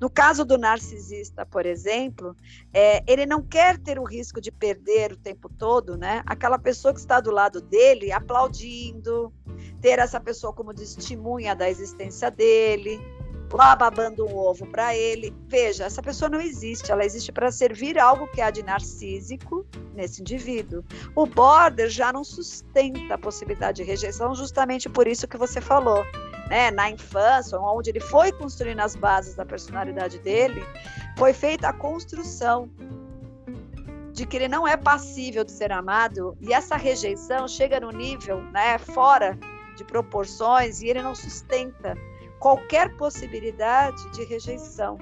No 0.00 0.08
caso 0.10 0.44
do 0.44 0.58
narcisista, 0.58 1.44
por 1.46 1.66
exemplo, 1.66 2.36
é, 2.72 3.02
ele 3.06 3.26
não 3.26 3.42
quer 3.42 3.78
ter 3.78 3.98
o 3.98 4.04
risco 4.04 4.40
de 4.40 4.52
perder 4.52 5.12
o 5.12 5.16
tempo 5.16 5.48
todo, 5.48 5.96
né? 5.96 6.22
Aquela 6.26 6.58
pessoa 6.58 6.92
que 6.92 7.00
está 7.00 7.20
do 7.20 7.30
lado 7.30 7.60
dele 7.60 8.12
aplaudindo, 8.12 9.32
ter 9.80 9.98
essa 9.98 10.20
pessoa 10.20 10.52
como 10.52 10.74
testemunha 10.74 11.54
da 11.54 11.68
existência 11.68 12.30
dele, 12.30 13.00
lá 13.54 13.76
babando 13.76 14.26
um 14.26 14.36
ovo 14.36 14.66
para 14.66 14.94
ele. 14.94 15.34
Veja, 15.46 15.84
essa 15.84 16.02
pessoa 16.02 16.28
não 16.28 16.40
existe, 16.40 16.90
ela 16.90 17.04
existe 17.04 17.30
para 17.30 17.52
servir 17.52 17.98
algo 17.98 18.26
que 18.28 18.40
há 18.40 18.50
de 18.50 18.62
narcísico 18.62 19.64
nesse 19.94 20.20
indivíduo. 20.20 20.84
O 21.14 21.24
border 21.24 21.88
já 21.88 22.12
não 22.12 22.24
sustenta 22.24 23.14
a 23.14 23.18
possibilidade 23.18 23.76
de 23.76 23.84
rejeição, 23.84 24.34
justamente 24.34 24.88
por 24.88 25.06
isso 25.06 25.28
que 25.28 25.36
você 25.36 25.60
falou. 25.60 26.04
Né, 26.50 26.70
na 26.70 26.90
infância, 26.90 27.58
onde 27.58 27.88
ele 27.88 28.00
foi 28.00 28.30
construindo 28.30 28.80
as 28.80 28.94
bases 28.94 29.34
da 29.34 29.46
personalidade 29.46 30.18
dele, 30.18 30.62
foi 31.16 31.32
feita 31.32 31.68
a 31.68 31.72
construção 31.72 32.68
de 34.12 34.26
que 34.26 34.36
ele 34.36 34.46
não 34.46 34.68
é 34.68 34.76
passível 34.76 35.42
de 35.42 35.50
ser 35.50 35.72
amado 35.72 36.36
e 36.42 36.52
essa 36.52 36.76
rejeição 36.76 37.48
chega 37.48 37.80
no 37.80 37.90
nível, 37.90 38.42
né, 38.52 38.76
fora 38.76 39.38
de 39.74 39.84
proporções 39.84 40.82
e 40.82 40.86
ele 40.86 41.00
não 41.00 41.14
sustenta 41.14 41.96
qualquer 42.44 42.94
possibilidade 42.98 44.06
de 44.10 44.22
rejeição. 44.22 44.98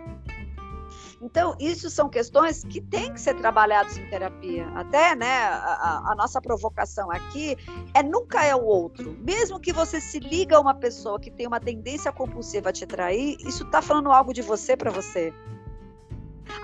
Então, 1.20 1.56
isso 1.58 1.90
são 1.90 2.08
questões 2.08 2.62
que 2.62 2.80
têm 2.80 3.12
que 3.12 3.20
ser 3.20 3.34
trabalhadas 3.34 3.98
em 3.98 4.08
terapia. 4.08 4.68
Até, 4.76 5.16
né, 5.16 5.42
a, 5.46 6.12
a, 6.12 6.14
nossa 6.14 6.40
provocação 6.40 7.10
aqui 7.10 7.56
é 7.94 8.02
nunca 8.02 8.44
é 8.44 8.54
o 8.54 8.62
outro. 8.62 9.16
Mesmo 9.18 9.58
que 9.58 9.72
você 9.72 10.00
se 10.00 10.20
liga 10.20 10.56
a 10.56 10.60
uma 10.60 10.74
pessoa 10.74 11.18
que 11.18 11.32
tem 11.32 11.48
uma 11.48 11.58
tendência 11.58 12.12
compulsiva 12.12 12.68
a 12.68 12.72
te 12.72 12.86
trair, 12.86 13.36
isso 13.40 13.64
está 13.64 13.82
falando 13.82 14.12
algo 14.12 14.32
de 14.32 14.42
você 14.42 14.76
para 14.76 14.92
você. 14.92 15.34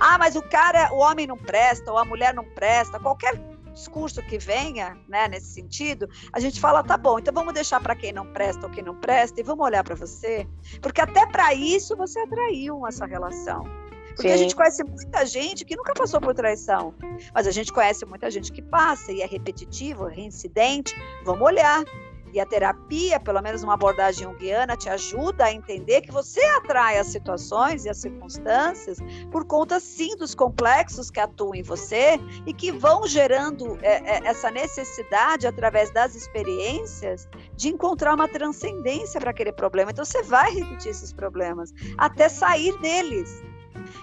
Ah, 0.01 0.17
mas 0.17 0.37
o 0.37 0.43
cara, 0.43 0.93
o 0.93 0.99
homem 0.99 1.27
não 1.27 1.37
presta, 1.37 1.91
ou 1.91 1.99
a 1.99 2.05
mulher 2.05 2.33
não 2.33 2.45
presta, 2.45 3.01
qualquer 3.01 3.37
discurso 3.79 4.23
que 4.23 4.39
venha, 4.39 4.99
né, 5.09 5.29
nesse 5.29 5.47
sentido, 5.47 6.09
a 6.33 6.41
gente 6.41 6.61
fala, 6.61 6.83
tá 6.83 6.97
bom, 6.97 7.19
então 7.19 7.33
vamos 7.33 7.55
deixar 7.55 7.81
para 7.81 7.95
quem 7.95 8.13
não 8.13 8.27
presta 8.33 8.67
ou 8.67 8.73
quem 8.73 8.83
não 8.83 8.95
presta 8.95 9.41
e 9.41 9.43
vamos 9.45 9.65
olhar 9.65 9.85
para 9.85 9.95
você, 9.95 10.47
porque 10.83 11.01
até 11.01 11.25
para 11.27 11.55
isso 11.55 11.97
você 11.97 12.19
atraiu 12.21 12.87
essa 12.87 13.07
relação. 13.07 13.65
Porque 14.09 14.31
Sim. 14.31 14.35
a 14.35 14.37
gente 14.37 14.57
conhece 14.57 14.83
muita 14.83 15.25
gente 15.25 15.65
que 15.65 15.77
nunca 15.77 15.95
passou 15.95 16.21
por 16.21 16.35
traição, 16.35 16.93
mas 17.33 17.47
a 17.47 17.53
gente 17.53 17.73
conhece 17.73 18.05
muita 18.05 18.29
gente 18.29 18.51
que 18.51 18.61
passa 18.61 19.13
e 19.13 19.23
é 19.23 19.27
repetitivo, 19.27 20.09
é 20.09 20.15
reincidente. 20.15 20.93
Vamos 21.25 21.47
olhar. 21.47 21.85
E 22.33 22.41
a 22.41 22.47
terapia, 22.47 23.19
pelo 23.19 23.41
menos 23.41 23.63
uma 23.63 23.75
abordagem 23.75 24.25
junguiana, 24.25 24.77
te 24.77 24.89
ajuda 24.89 25.45
a 25.45 25.53
entender 25.53 26.03
que 26.03 26.13
você 26.13 26.41
atrai 26.57 26.99
as 26.99 27.09
situações 27.09 27.85
e 27.85 27.89
as 27.89 27.99
circunstâncias 27.99 28.99
por 29.31 29.45
conta, 29.45 29.81
sim, 29.81 30.17
dos 30.17 30.35
complexos 30.35 31.11
que 31.11 31.21
atuam 31.21 31.55
em 31.55 31.63
você 31.63 32.19
e 32.47 32.53
que 32.53 32.71
vão 32.71 33.07
gerando 33.07 33.79
é, 33.83 34.17
é, 34.17 34.27
essa 34.27 34.51
necessidade, 34.51 35.47
através 35.47 35.93
das 35.93 36.15
experiências, 36.15 37.29
de 37.57 37.69
encontrar 37.69 38.15
uma 38.15 38.29
transcendência 38.29 39.21
para 39.21 39.31
aquele 39.31 39.53
problema. 39.53 39.91
Então, 39.91 40.05
você 40.05 40.23
vai 40.23 40.53
repetir 40.53 40.91
esses 40.91 41.13
problemas 41.13 41.73
até 41.97 42.29
sair 42.29 42.77
deles. 42.81 43.43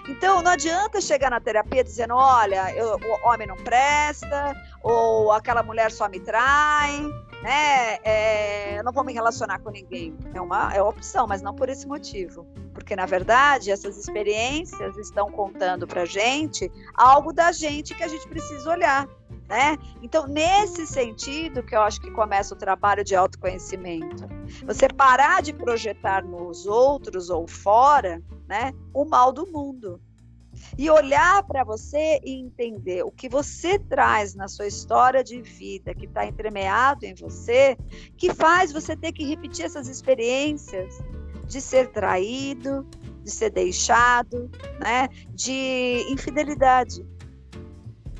Então, 0.08 0.42
não 0.42 0.52
adianta 0.52 1.00
chegar 1.00 1.30
na 1.30 1.40
terapia 1.40 1.82
dizendo: 1.82 2.14
olha, 2.14 2.74
eu, 2.74 2.96
o 2.96 3.28
homem 3.28 3.46
não 3.46 3.56
presta, 3.56 4.54
ou 4.82 5.32
aquela 5.32 5.62
mulher 5.62 5.90
só 5.90 6.08
me 6.08 6.20
trai, 6.20 7.02
né? 7.42 7.98
É, 8.04 8.78
eu 8.78 8.84
não 8.84 8.92
vou 8.92 9.04
me 9.04 9.12
relacionar 9.12 9.58
com 9.60 9.70
ninguém. 9.70 10.16
É 10.34 10.40
uma, 10.40 10.74
é 10.74 10.80
uma 10.80 10.90
opção, 10.90 11.26
mas 11.26 11.42
não 11.42 11.54
por 11.54 11.68
esse 11.68 11.86
motivo. 11.86 12.46
Porque, 12.86 12.94
na 12.94 13.04
verdade, 13.04 13.72
essas 13.72 13.96
experiências 13.98 14.96
estão 14.96 15.28
contando 15.28 15.88
para 15.88 16.04
gente 16.04 16.70
algo 16.94 17.32
da 17.32 17.50
gente 17.50 17.92
que 17.96 18.04
a 18.04 18.06
gente 18.06 18.28
precisa 18.28 18.70
olhar. 18.70 19.08
Né? 19.48 19.76
Então, 20.04 20.28
nesse 20.28 20.86
sentido 20.86 21.64
que 21.64 21.74
eu 21.74 21.82
acho 21.82 22.00
que 22.00 22.12
começa 22.12 22.54
o 22.54 22.56
trabalho 22.56 23.02
de 23.02 23.16
autoconhecimento. 23.16 24.28
Você 24.64 24.86
parar 24.86 25.42
de 25.42 25.52
projetar 25.52 26.24
nos 26.24 26.64
outros 26.64 27.28
ou 27.28 27.48
fora 27.48 28.22
né, 28.46 28.72
o 28.94 29.04
mal 29.04 29.32
do 29.32 29.50
mundo 29.50 30.00
e 30.78 30.88
olhar 30.88 31.42
para 31.42 31.64
você 31.64 32.20
e 32.24 32.40
entender 32.40 33.04
o 33.04 33.10
que 33.10 33.28
você 33.28 33.80
traz 33.80 34.36
na 34.36 34.46
sua 34.46 34.68
história 34.68 35.24
de 35.24 35.42
vida, 35.42 35.92
que 35.92 36.06
está 36.06 36.24
entremeado 36.24 37.04
em 37.04 37.16
você, 37.16 37.76
que 38.16 38.32
faz 38.32 38.72
você 38.72 38.96
ter 38.96 39.10
que 39.10 39.24
repetir 39.24 39.64
essas 39.64 39.88
experiências 39.88 41.02
de 41.46 41.60
ser 41.60 41.88
traído, 41.88 42.86
de 43.22 43.30
ser 43.30 43.50
deixado, 43.50 44.50
né, 44.80 45.08
de 45.30 46.04
infidelidade. 46.10 47.04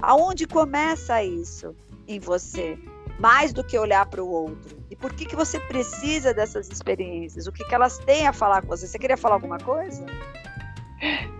Aonde 0.01 0.47
começa 0.47 1.23
isso 1.23 1.75
em 2.07 2.19
você? 2.19 2.79
Mais 3.19 3.53
do 3.53 3.65
que 3.65 3.79
olhar 3.79 4.07
para 4.07 4.23
o 4.23 4.29
outro. 4.29 4.77
E 4.91 4.97
por 4.97 5.13
que, 5.13 5.25
que 5.25 5.35
você 5.35 5.59
precisa 5.59 6.35
dessas 6.35 6.69
experiências? 6.69 7.47
O 7.47 7.53
que, 7.53 7.65
que 7.65 7.75
elas 7.75 7.99
têm 7.99 8.27
a 8.27 8.33
falar 8.33 8.63
com 8.63 8.69
você? 8.69 8.87
Você 8.87 8.99
queria 8.99 9.17
falar 9.17 9.37
alguma 9.37 9.59
coisa? 9.59 10.05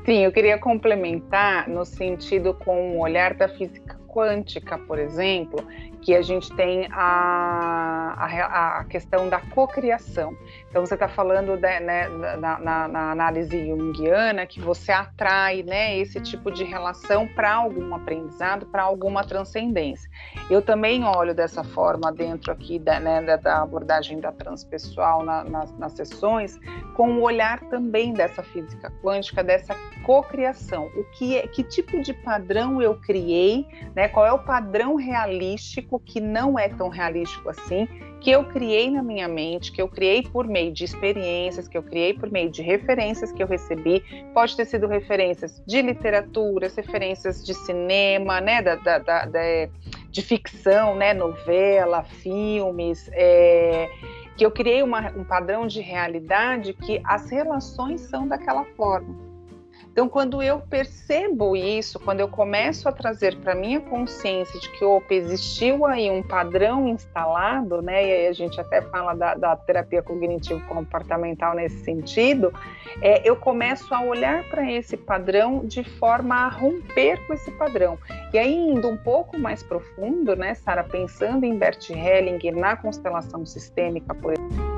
Sim, 0.05 0.25
eu 0.25 0.33
queria 0.33 0.59
complementar 0.59 1.69
no 1.69 1.85
sentido 1.85 2.55
com 2.55 2.97
o 2.97 3.01
olhar 3.01 3.35
da 3.35 3.49
física 3.49 3.99
quântica, 4.07 4.79
por 4.79 4.99
exemplo, 4.99 5.67
que 6.07 6.15
a 6.15 6.23
gente 6.23 6.55
tem 6.55 6.87
a, 6.93 8.15
a, 8.17 8.79
a 8.79 8.85
questão 8.85 9.29
da 9.29 9.41
cocriação. 9.41 10.37
Então, 10.71 10.87
você 10.87 10.95
está 10.95 11.09
falando 11.09 11.57
de, 11.57 11.81
né, 11.81 12.07
na, 12.39 12.61
na, 12.61 12.87
na, 12.87 13.11
análise 13.11 13.67
junguiana 13.67 14.47
que 14.47 14.61
você 14.61 14.93
atrai 14.93 15.65
né, 15.65 15.99
esse 15.99 16.21
tipo 16.21 16.49
de 16.53 16.63
relação 16.63 17.27
para 17.27 17.55
algum 17.55 17.93
aprendizado, 17.93 18.67
para 18.67 18.85
alguma 18.85 19.25
transcendência. 19.25 20.09
Eu 20.49 20.63
também 20.63 21.03
olho 21.03 21.35
dessa 21.35 21.65
forma 21.65 22.13
dentro 22.13 22.53
aqui 22.53 22.79
da, 22.79 23.01
né, 23.01 23.37
da 23.39 23.63
abordagem 23.63 24.21
da 24.21 24.31
transpessoal 24.31 25.25
na, 25.25 25.43
nas, 25.43 25.77
nas 25.77 25.93
sessões, 25.95 26.57
com 26.95 27.15
o 27.15 27.23
olhar 27.23 27.59
também 27.63 28.13
dessa 28.13 28.45
física 28.45 28.93
quântica, 29.03 29.43
dessa 29.43 29.75
cocriação. 30.05 30.87
O 30.95 31.03
que, 31.19 31.37
é, 31.37 31.49
que 31.49 31.65
tipo 31.65 32.01
de 32.01 32.15
padrão 32.15 32.81
eu 32.81 32.95
criei, 33.01 33.67
né, 33.93 34.07
qual 34.07 34.25
é 34.25 34.33
o 34.33 34.39
padrão 34.39 34.95
realístico 34.95 35.96
que 35.99 36.21
não 36.21 36.59
é 36.59 36.69
tão 36.69 36.89
realístico 36.89 37.49
assim, 37.49 37.89
que 38.21 38.31
eu 38.31 38.45
criei 38.45 38.91
na 38.91 39.03
minha 39.03 39.29
mente, 39.29 39.71
que 39.71 39.81
eu 39.81 39.89
criei 39.89 40.23
por 40.23 40.47
meio 40.47 40.73
de 40.73 40.85
experiências, 40.85 41.69
que 41.69 41.77
eu 41.77 41.83
criei 41.83 42.15
por 42.15 42.31
meio 42.31 42.51
de 42.51 42.63
referências 42.63 43.31
que 43.31 43.43
eu 43.43 43.47
recebi. 43.47 44.03
Pode 44.33 44.57
ter 44.57 44.65
sido 44.65 44.87
referências 44.87 45.63
de 45.67 45.83
literatura, 45.83 46.71
referências 46.75 47.45
de 47.45 47.55
cinema, 47.55 48.41
né, 48.41 48.63
da, 48.63 48.75
da, 48.77 48.99
da, 48.99 49.41
de 50.11 50.23
ficção, 50.23 50.97
né, 50.97 51.15
novela, 51.15 52.03
filmes. 52.03 53.09
É, 53.13 53.89
que 54.37 54.45
eu 54.45 54.51
criei 54.51 54.83
uma, 54.83 55.11
um 55.17 55.25
padrão 55.25 55.67
de 55.67 55.81
realidade 55.81 56.75
que 56.75 57.01
as 57.05 57.31
relações 57.31 58.03
são 58.03 58.29
daquela 58.29 58.65
forma. 58.77 59.26
Então, 59.97 60.11
quando 60.11 60.43
eu 60.43 60.61
percebo 60.61 61.57
isso, 61.57 61.99
quando 61.99 62.21
eu 62.21 62.29
começo 62.29 62.87
a 62.87 62.93
trazer 62.93 63.35
para 63.39 63.55
minha 63.55 63.81
consciência 63.81 64.61
de 64.61 64.69
que 64.73 64.85
opa, 64.85 65.15
existiu 65.15 65.87
aí 65.87 66.11
um 66.11 66.23
padrão 66.23 66.87
instalado, 66.87 67.81
né? 67.81 68.07
E 68.07 68.13
aí 68.13 68.27
a 68.27 68.33
gente 68.35 68.61
até 68.61 68.83
fala 68.83 69.15
da, 69.15 69.35
da 69.35 69.57
terapia 69.57 70.03
cognitivo 70.03 70.61
comportamental 70.67 71.55
nesse 71.55 71.83
sentido, 71.83 72.53
é, 73.01 73.27
eu 73.27 73.37
começo 73.37 73.95
a 73.95 74.03
olhar 74.03 74.45
para 74.51 74.71
esse 74.71 74.99
padrão 74.99 75.65
de 75.65 75.83
forma 75.83 76.45
a 76.45 76.49
romper 76.51 77.27
com 77.27 77.33
esse 77.33 77.51
padrão. 77.53 77.99
E 78.35 78.39
aí, 78.39 78.55
indo 78.55 78.91
um 78.91 78.99
pouco 78.99 79.39
mais 79.39 79.63
profundo, 79.63 80.37
né, 80.37 80.53
Sara, 80.57 80.85
pensando 80.85 81.45
em 81.45 81.57
Bert 81.57 81.89
Hellinger 81.89 82.55
na 82.55 82.77
constelação 82.77 83.47
sistêmica, 83.47 84.15
por 84.15 84.35
exemplo 84.35 84.76